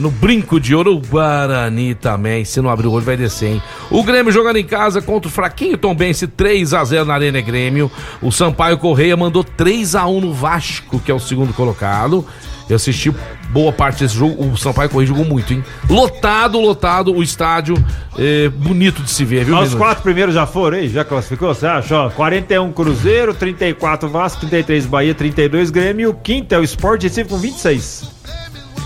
[0.00, 2.44] No brinco de ouro, o Guarani também.
[2.44, 3.62] Se não abrir o olho, vai descer, hein?
[3.90, 7.90] O Grêmio jogando em casa contra o fraquinho Tombense, 3x0 na Arena Grêmio.
[8.20, 12.26] O Sampaio Correia mandou 3x1 no Vasco, que é o segundo colocado.
[12.68, 13.14] Eu assisti
[13.50, 14.42] boa parte desse jogo.
[14.50, 15.62] O Sampaio Correia jogou muito, hein?
[15.88, 17.76] Lotado, lotado o estádio.
[18.18, 20.88] eh, bonito de se ver, viu, Os quatro primeiros já foram aí?
[20.88, 21.54] Já classificou?
[21.54, 21.94] Você acha?
[21.94, 26.04] Ó, 41 Cruzeiro, 34 Vasco, 33 Bahia, 32 Grêmio.
[26.04, 28.08] E o quinto é o Sport Recife com 26.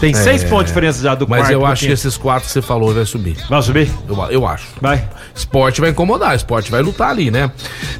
[0.01, 1.29] Tem seis pontos de diferença já do É.
[1.29, 3.37] Mas quarto eu pro acho que esses quatro que você falou vai subir.
[3.49, 3.91] Vai subir?
[4.09, 4.67] Eu, eu acho.
[4.81, 5.09] Vai.
[5.35, 7.51] Esporte vai incomodar, esporte vai lutar ali, né?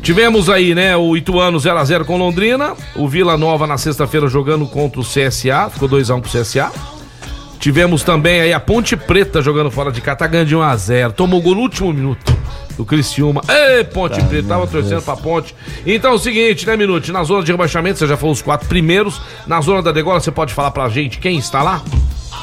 [0.03, 5.01] Tivemos aí, né, o Ituano 0x0 com Londrina, o Vila Nova na sexta-feira jogando contra
[5.01, 6.71] o CSA, ficou 2x1 pro CSA.
[7.59, 11.43] Tivemos também aí a Ponte Preta jogando fora de casa, tá ganhando de 1x0, tomou
[11.43, 12.37] gol no último minuto.
[12.79, 13.43] Do Criciúma.
[13.49, 15.55] Ê, Ponte Preta, tava torcendo pra Ponte.
[15.85, 17.11] Então é o seguinte, né, Minute?
[17.13, 19.21] Na zona de rebaixamento, você já falou os quatro primeiros.
[19.47, 21.83] Na zona da degola, você pode falar pra gente quem está lá?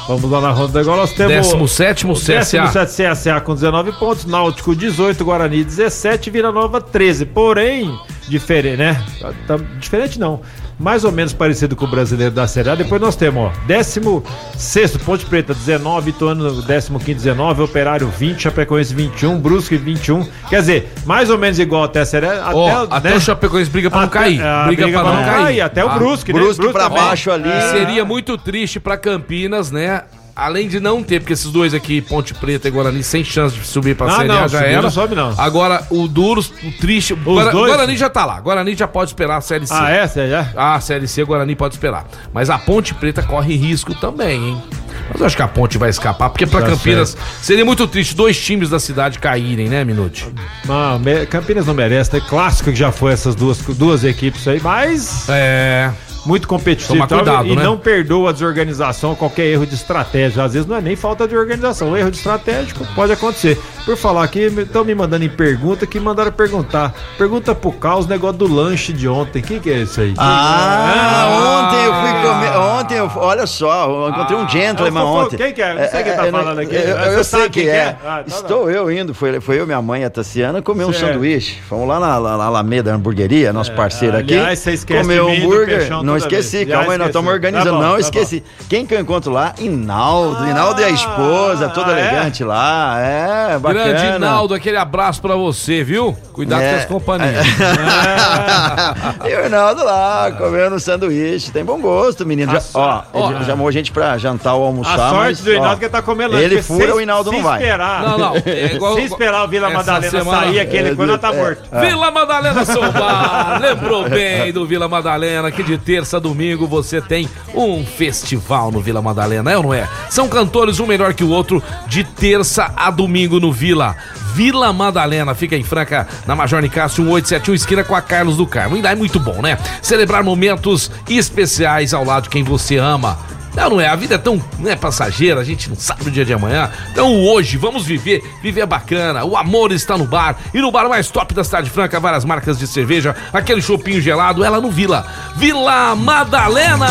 [0.06, 0.96] Vamos lá na ronda da igual.
[0.98, 1.48] Nós temos.
[1.48, 2.62] 17 CSA.
[2.62, 7.24] 17 CSA com 19 pontos, Náutico 18, Guarani 17, Vila Nova 13.
[7.26, 9.02] Porém, diferente, né?
[9.48, 10.42] Tá- diferente não.
[10.78, 12.74] Mais ou menos parecido com o brasileiro da Série A.
[12.74, 19.38] Depois nós temos, ó, 16 Ponte Preta 19, Ituano 15 19, Operário 20, Chapecoense 21,
[19.40, 20.26] Brusque 21.
[20.50, 22.50] Quer dizer, mais ou menos igual até a Série A.
[22.52, 23.16] Ó, Até, até né?
[23.16, 24.40] o Chapecoense briga pra não cair.
[24.42, 25.60] ah, Briga, pra não cair.
[25.62, 26.38] Até o Ah, Brusque, né?
[26.40, 27.02] Brusque pra também.
[27.02, 27.48] baixo ali.
[27.48, 30.02] E seria muito triste pra Campinas, né?
[30.36, 33.66] Além de não ter, porque esses dois aqui, Ponte Preta e Guarani, sem chance de
[33.66, 34.82] subir pra Ah, Série A não, já subir era.
[34.82, 35.34] não sobe, não.
[35.38, 37.14] Agora, o duro, o triste.
[37.14, 37.52] O Guara-?
[37.52, 38.38] Guarani já tá lá.
[38.38, 39.72] Guarani já pode esperar a Série C.
[39.74, 40.06] Ah, é?
[40.28, 40.52] Já?
[40.54, 42.04] Ah, a Série C, Guarani pode esperar.
[42.34, 44.62] Mas a Ponte Preta corre risco também, hein?
[45.10, 48.14] Mas eu acho que a Ponte vai escapar, porque pra Tá Campinas seria muito triste
[48.14, 50.26] dois times da cidade caírem, né, Minute?
[50.66, 54.60] Não, me- Campinas não merece, é clássico que já foi essas duas, duas equipes aí,
[54.60, 55.90] mas É.
[56.26, 57.62] muito competitivo e tal, cuidado, e né?
[57.62, 60.42] não perdoa a desorganização, qualquer erro de estratégia.
[60.44, 63.58] Às vezes não é nem falta de organização, o erro de estratégico pode acontecer.
[63.84, 66.92] Por falar aqui, estão me mandando em pergunta que mandaram perguntar.
[67.16, 69.38] Pergunta pro Caos, negócio do lanche de ontem.
[69.40, 70.12] O que, que é isso aí?
[70.18, 72.56] Ah, ontem eu fui comer.
[72.80, 73.10] Ontem eu.
[73.16, 75.36] Olha só, eu encontrei um gentleman eu ontem.
[75.36, 75.74] quem que é?
[75.74, 76.74] Não sei quem tá eu não- falando aqui.
[76.74, 77.74] Eu, eu- sei quem que que é.
[77.76, 77.96] é?
[78.04, 79.14] Ah, tá Estou eu indo.
[79.14, 81.60] Foi, foi eu, minha mãe, a Tassiana, comer um sanduíche.
[81.68, 84.34] Fomos lá na, na, na Alameda Hamburgueria, nosso parceiro aqui.
[84.36, 85.78] aliás, você esquece do hambúrguer.
[85.78, 86.68] peixão Não esqueci, vez.
[86.68, 87.70] Já calma aí, nós estamos organizando.
[87.70, 88.42] Tá bom, não tá esqueci.
[88.68, 89.54] Quem que eu encontro lá?
[89.58, 90.46] Inaldo.
[90.46, 92.08] Inaldo e a esposa, toda ah, é?
[92.08, 92.96] elegante lá.
[93.00, 93.84] É, bacana.
[93.92, 96.16] Grande Naldo, aquele abraço pra você, viu?
[96.32, 96.70] Cuidado É.
[96.72, 97.46] com as companhias.
[99.24, 101.50] e o Reinaldo lá, comendo um sanduíche.
[101.50, 102.52] Tem bom gosto, menino.
[102.52, 103.30] Já, ó, ó.
[103.32, 104.94] ele chamou a gente pra jantar ou almoçar.
[104.94, 106.92] A sorte mas, do Hinaldo ó, é que ele tá comendo lanche, Ele fura, se-
[106.92, 107.62] o Hinaldo se não vai.
[107.62, 111.32] Esperar, Não, não, é igual- se esperar o Vila Madalena semana- sair, aquele coisa tá
[111.32, 111.62] morto.
[111.72, 117.28] Vila Madalena Bar, lembrou bem do Vila Madalena que de terça a domingo você tem
[117.54, 119.88] um festival no Vila Madalena, é ou não é?
[120.10, 123.96] São cantores um melhor que o outro de terça a domingo no Vila.
[124.34, 128.80] Vila Madalena, fica em Franca, na Major Nicásio 1871, esquina com a Carlos do Carmo.
[128.82, 129.58] Lá é muito bom, né?
[129.80, 133.18] Celebrar momentos especiais ao lado de quem você ama.
[133.56, 133.88] Não, não é.
[133.88, 136.70] A vida é tão não é passageira, a gente não sabe o dia de amanhã.
[136.92, 138.22] Então hoje, vamos viver.
[138.42, 139.24] Viver é bacana.
[139.24, 140.36] O amor está no bar.
[140.52, 144.44] E no bar mais top da Cidade Franca, várias marcas de cerveja, aquele chopinho gelado,
[144.44, 145.06] ela no Vila.
[145.36, 146.86] Vila Madalena!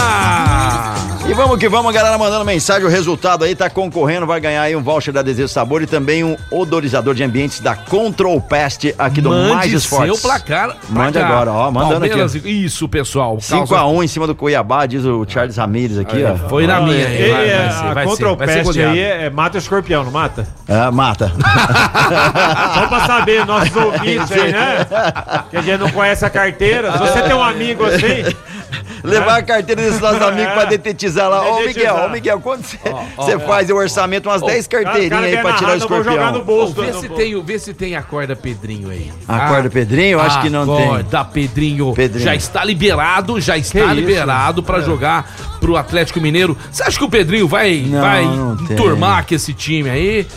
[1.28, 2.86] E vamos que vamos, galera, mandando mensagem.
[2.86, 6.24] O resultado aí tá concorrendo, vai ganhar aí um voucher da Desejo Sabor e também
[6.24, 10.20] um odorizador de ambientes da Control Pest aqui do Mais Mande Esportes.
[10.20, 10.78] seu placar.
[10.88, 11.32] Mande placar.
[11.32, 12.48] agora, ó, mandando Palmeiras, aqui.
[12.48, 13.38] Isso, pessoal.
[13.38, 16.48] 5x1 em cima do Cuiabá, diz o Charles Ramírez aqui, ó.
[16.56, 17.08] Foi na minha.
[17.08, 18.94] Aí, vai, vai ser, a vai contra ser, o vai ser peste goleado.
[18.94, 20.48] aí é, é mata o escorpião, não mata?
[20.68, 21.32] É, mata.
[22.74, 24.88] Só pra saber, nossos ouvintes aí, né?
[25.50, 26.94] Que a gente não conhece a carteira.
[26.94, 28.24] Se você tem um amigo assim,
[29.10, 31.42] Levar a carteira desses nossos amigos pra detetizar lá.
[31.42, 31.94] Ô, Detetizar.
[31.94, 32.66] Miguel, ô, Miguel, quando
[33.18, 36.44] você faz o orçamento, umas 10 cara carteirinhas aí pra tirar o escorpião.
[36.44, 36.74] bolso.
[36.74, 39.12] Vê se, tem, vê se tem a corda Pedrinho aí.
[39.28, 40.14] A corda Pedrinho?
[40.14, 40.88] Eu acho que não tem.
[40.88, 41.94] Corda Pedrinho.
[41.94, 42.26] Pedrinho.
[42.26, 46.58] Já está liberado, já está liberado pra jogar pro Atlético Mineiro.
[46.72, 48.76] Você acha que o Pedrinho vai, Não, vai não tem.
[48.78, 50.28] turmar com esse time aí?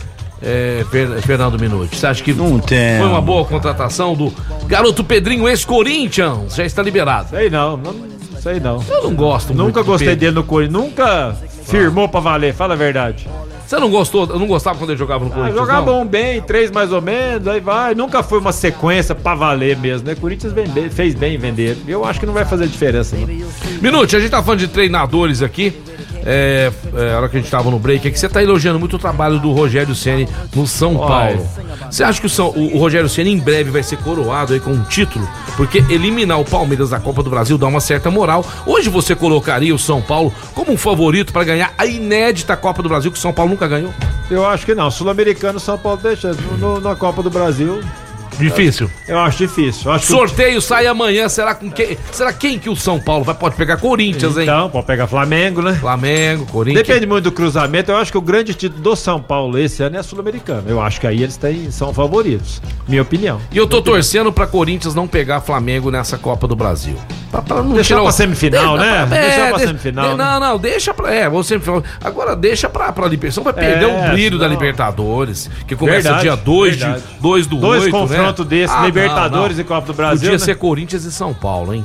[0.41, 2.99] É, Fer- Fernando Minuti, você acha que Não tem.
[2.99, 4.33] foi uma boa contratação do
[4.69, 6.55] garoto Pedrinho ex-Corinthians?
[6.55, 7.31] Já está liberado.
[7.31, 7.93] Sei não, não
[8.39, 8.82] sei não.
[8.89, 10.20] Eu não gosto muito Nunca do gostei Pedro.
[10.20, 13.28] dele no Corinthians, nunca firmou pra valer, fala a verdade.
[13.66, 14.26] Você não gostou?
[14.26, 16.01] Eu não gostava quando ele jogava no Ah, Corinthians, jogava não?
[16.01, 17.95] um bem, três mais ou menos, aí vai.
[17.95, 20.14] Nunca foi uma sequência pra valer mesmo, né?
[20.14, 21.76] Corinthians vem bem- fez bem em vender.
[21.86, 23.28] Eu acho que não vai fazer diferença, não.
[23.82, 25.74] Minute, a gente tá falando de treinadores aqui.
[26.25, 28.79] É, é, a hora que a gente tava no break, é que você tá elogiando
[28.79, 31.49] muito o trabalho do Rogério Ceni no São Paulo.
[31.91, 34.61] Você acha que o, São- o- o Rogério Ceni em breve vai ser coroado aí
[34.61, 35.27] com um título?
[35.57, 38.45] Porque eliminar o Palmeiras da Copa do Brasil dá uma certa moral.
[38.66, 42.89] Hoje você colocaria o São Paulo como um favorito pra ganhar a inédita Copa do
[42.89, 43.93] Brasil que o São Paulo nunca ganhou?
[44.31, 44.91] Eu acho que não.
[44.91, 46.33] Sul-Americano, São Paulo deixa.
[46.33, 47.81] No, no- na Copa do Brasil,
[48.39, 48.91] Difícil.
[49.07, 49.82] eu acho difícil.
[49.86, 51.28] Eu acho que- Sorteio sai amanhã.
[51.28, 51.97] Será com quem?
[52.12, 53.34] Será quem que o São Paulo vai?
[53.34, 54.45] Pode pegar Corinthians, hein?
[54.45, 55.74] Então, pode pegar Flamengo, né?
[55.74, 56.86] Flamengo, Corinthians.
[56.86, 57.91] Depende muito do cruzamento.
[57.91, 60.64] Eu acho que o grande título do São Paulo esse ano é sul-americano.
[60.68, 62.61] Eu acho que aí eles têm, são favoritos.
[62.86, 63.41] Minha opinião.
[63.53, 66.97] E eu tô torcendo pra Corinthians não pegar Flamengo nessa Copa do Brasil.
[67.30, 69.03] Pra, pra não Deixar tirar pra semifinal, De- né?
[69.03, 70.24] É, Deixar pra deixa- semifinal, de- né?
[70.24, 71.12] Não, não, deixa pra.
[71.14, 71.68] É, vou sempre
[72.03, 73.45] Agora deixa pra, pra Libertadores.
[73.45, 77.05] Vai perder É, o brilho da senão- Libertadores, que começa Verdade, dia 2 de verdade.
[77.20, 78.45] 2 do Dois 8, confrontos né?
[78.45, 79.62] desses, Ah, não, Libertadores não.
[79.62, 80.18] e Copa do Brasil.
[80.20, 80.39] Podia né?
[80.39, 81.85] ser Corinthians e São Paulo, hein?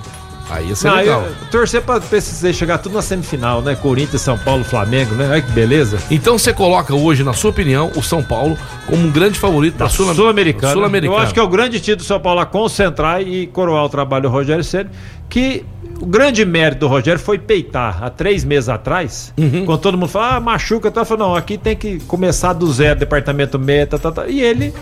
[0.49, 1.21] Aí ia ser Não, legal.
[1.21, 3.75] eu- torcer pra precisar chegar tudo na semifinal, né?
[3.75, 5.27] Corinthians, São Paulo, Flamengo, né?
[5.31, 5.97] Olha que beleza.
[6.11, 10.13] Então você coloca hoje, na sua opinião, o São Paulo como um grande favorito Sul-
[10.13, 10.73] Sul-Americana.
[10.73, 11.17] Sul-Americana.
[11.19, 13.89] Eu acho que é o grande título do São Paulo a concentrar e coroar o
[13.89, 14.89] trabalho do Rogério Ceni,
[15.29, 15.65] que
[16.01, 19.65] o grande mérito do Rogério foi peitar há três meses atrás, Uhum.
[19.65, 22.99] quando todo mundo fala, ah, machuca, tá falando, não, aqui tem que começar do zero,
[22.99, 24.73] departamento meta, tá, tá, e ele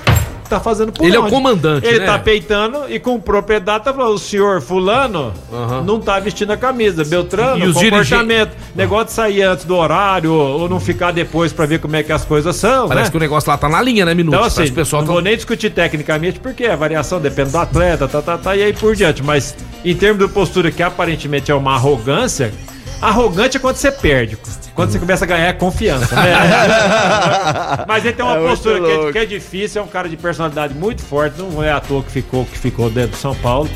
[0.52, 1.32] tá fazendo por Ele é o onde?
[1.32, 2.06] comandante, Ele né?
[2.06, 5.84] tá peitando e com propriedade tá falando, o senhor fulano Aham.
[5.84, 10.34] não tá vestindo a camisa, Beltrano, E os comportamento, negócio de sair antes do horário
[10.34, 13.12] ou não ficar depois pra ver como é que as coisas são, Parece né?
[13.12, 14.36] que o negócio lá tá na linha, né, Minuto?
[14.36, 15.14] Então, assim, pessoal não tá...
[15.14, 18.74] vou nem discutir tecnicamente, porque a variação depende do atleta, tá, tá, tá, e aí
[18.74, 19.24] por diante.
[19.24, 22.52] Mas em termos de postura que aparentemente é uma arrogância,
[23.02, 24.38] arrogante é quando você perde.
[24.82, 26.34] Quando você começa a ganhar é confiança, né?
[27.88, 30.17] Mas ele tem uma É postura que é, que é difícil, é um cara de
[30.17, 33.69] personalidade muito forte, não é à toa que ficou, que ficou dentro do São Paulo.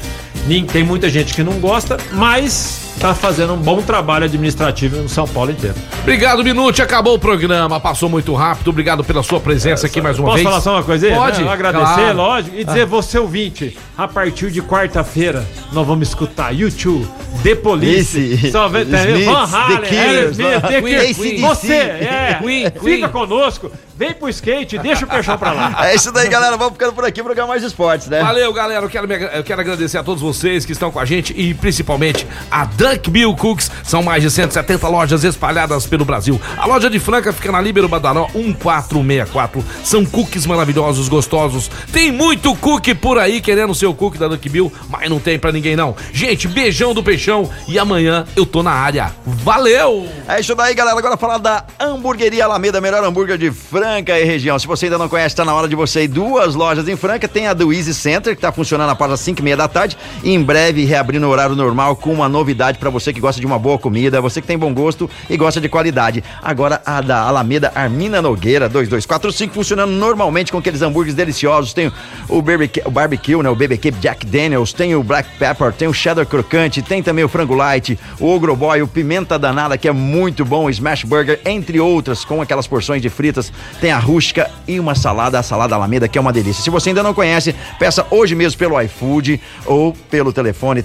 [0.48, 5.10] Nem- Tem muita gente que não gosta, mas tá fazendo um bom trabalho administrativo no
[5.10, 5.76] São Paulo inteiro.
[6.02, 6.82] Obrigado, Minute.
[6.82, 7.80] Acabou o programa.
[7.80, 8.70] Passou muito rápido.
[8.70, 10.48] Obrigado pela sua presença aqui mais uma Posso vez.
[10.48, 11.14] falar só uma coisa aí?
[11.14, 11.44] Pode.
[11.44, 11.52] Né?
[11.52, 12.10] Agradecer, claro.
[12.10, 12.14] Ah.
[12.14, 12.56] lógico.
[12.56, 17.08] E dizer, você ouvinte, a partir de quarta-feira, nós vamos escutar YouTube,
[17.44, 18.82] The Police, Esse, só tá?
[18.82, 21.42] Smiths, Van Halen, The Killers, Aerosmith, The Queen, Killers.
[21.42, 23.10] Você, é, Queen, fica Queen.
[23.10, 25.88] conosco, vem pro skate, deixa o peixão pra lá.
[25.88, 26.58] É isso daí, galera.
[26.58, 28.22] Vamos ficando por aqui, programa Mais Esportes, né?
[28.22, 28.86] Valeu, galera.
[28.86, 31.54] Eu quero, me eu quero agradecer a todos vocês que estão com a gente e
[31.54, 33.72] principalmente a Duck Bill Cooks.
[33.84, 36.40] São mais de 170 lojas espalhadas pelo Brasil.
[36.56, 39.66] A loja de Franca fica na Líbero Badaró 1464.
[39.84, 41.72] São cookies maravilhosos, gostosos.
[41.92, 45.52] Tem muito cookie por aí querendo seu cookie da Duck Bill, mas não tem pra
[45.52, 45.96] ninguém não.
[46.14, 49.12] Gente, beijão do peixão e amanhã eu tô na área.
[49.26, 50.08] Valeu!
[50.28, 50.96] É isso daí, galera.
[50.96, 54.60] Agora falar da Hamburgueria Alameda, melhor hambúrguer de Franca e região.
[54.60, 56.08] Se você ainda não conhece, tá na hora de você ir.
[56.08, 57.28] Duas lojas em Franca.
[57.28, 59.98] Tem a do Easy Center, que tá funcionando após as 5 e meia da tarde.
[60.24, 63.46] E em breve reabrindo o horário normal com uma novidade pra você que gosta de
[63.46, 66.24] uma boa comida, você que tem bom gosto e gosta de qualidade.
[66.42, 71.74] Agora a da Alameda Armina Nogueira, 2245, funcionando normalmente com aqueles hambúrgueres deliciosos.
[71.74, 71.92] Tem
[72.28, 73.50] o barbecue, o barbecue né?
[73.50, 77.30] O BBQ Jack Daniels, tem o Black Pepper, tem o Cheddar Crocante, tem também o
[77.30, 81.40] Frango Light, o Ogro Boy, o Pimenta Danada, que é muito bom, o Smash Burger,
[81.46, 83.52] entre outras, com aquelas porções de fritas.
[83.82, 86.64] Tem a rústica e uma salada, a salada Alameda, que é uma delícia.
[86.64, 90.82] Se você ainda não conhece, peça hoje mesmo pelo iFood ou pelo telefone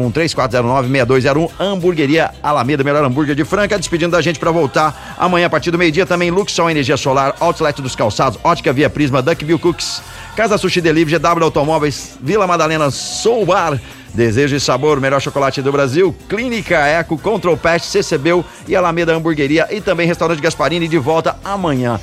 [0.00, 0.24] 3409-6201.
[0.34, 3.78] 3409-6201, Hamburgueria Alameda, melhor hambúrguer de Franca.
[3.78, 6.06] Despedindo da gente para voltar amanhã a partir do meio-dia.
[6.06, 10.02] Também Luxol Energia Solar, Outlet dos Calçados, Ótica Via Prisma, Duckville Cooks,
[10.36, 13.80] Casa Sushi Delivery, GW Automóveis, Vila Madalena Soul Bar.
[14.14, 16.14] Desejo e sabor, melhor chocolate do Brasil.
[16.28, 19.66] Clínica Eco, Control Pest, CCBU e Alameda Hamburgueria.
[19.72, 22.00] E também Restaurante Gasparini de volta amanhã.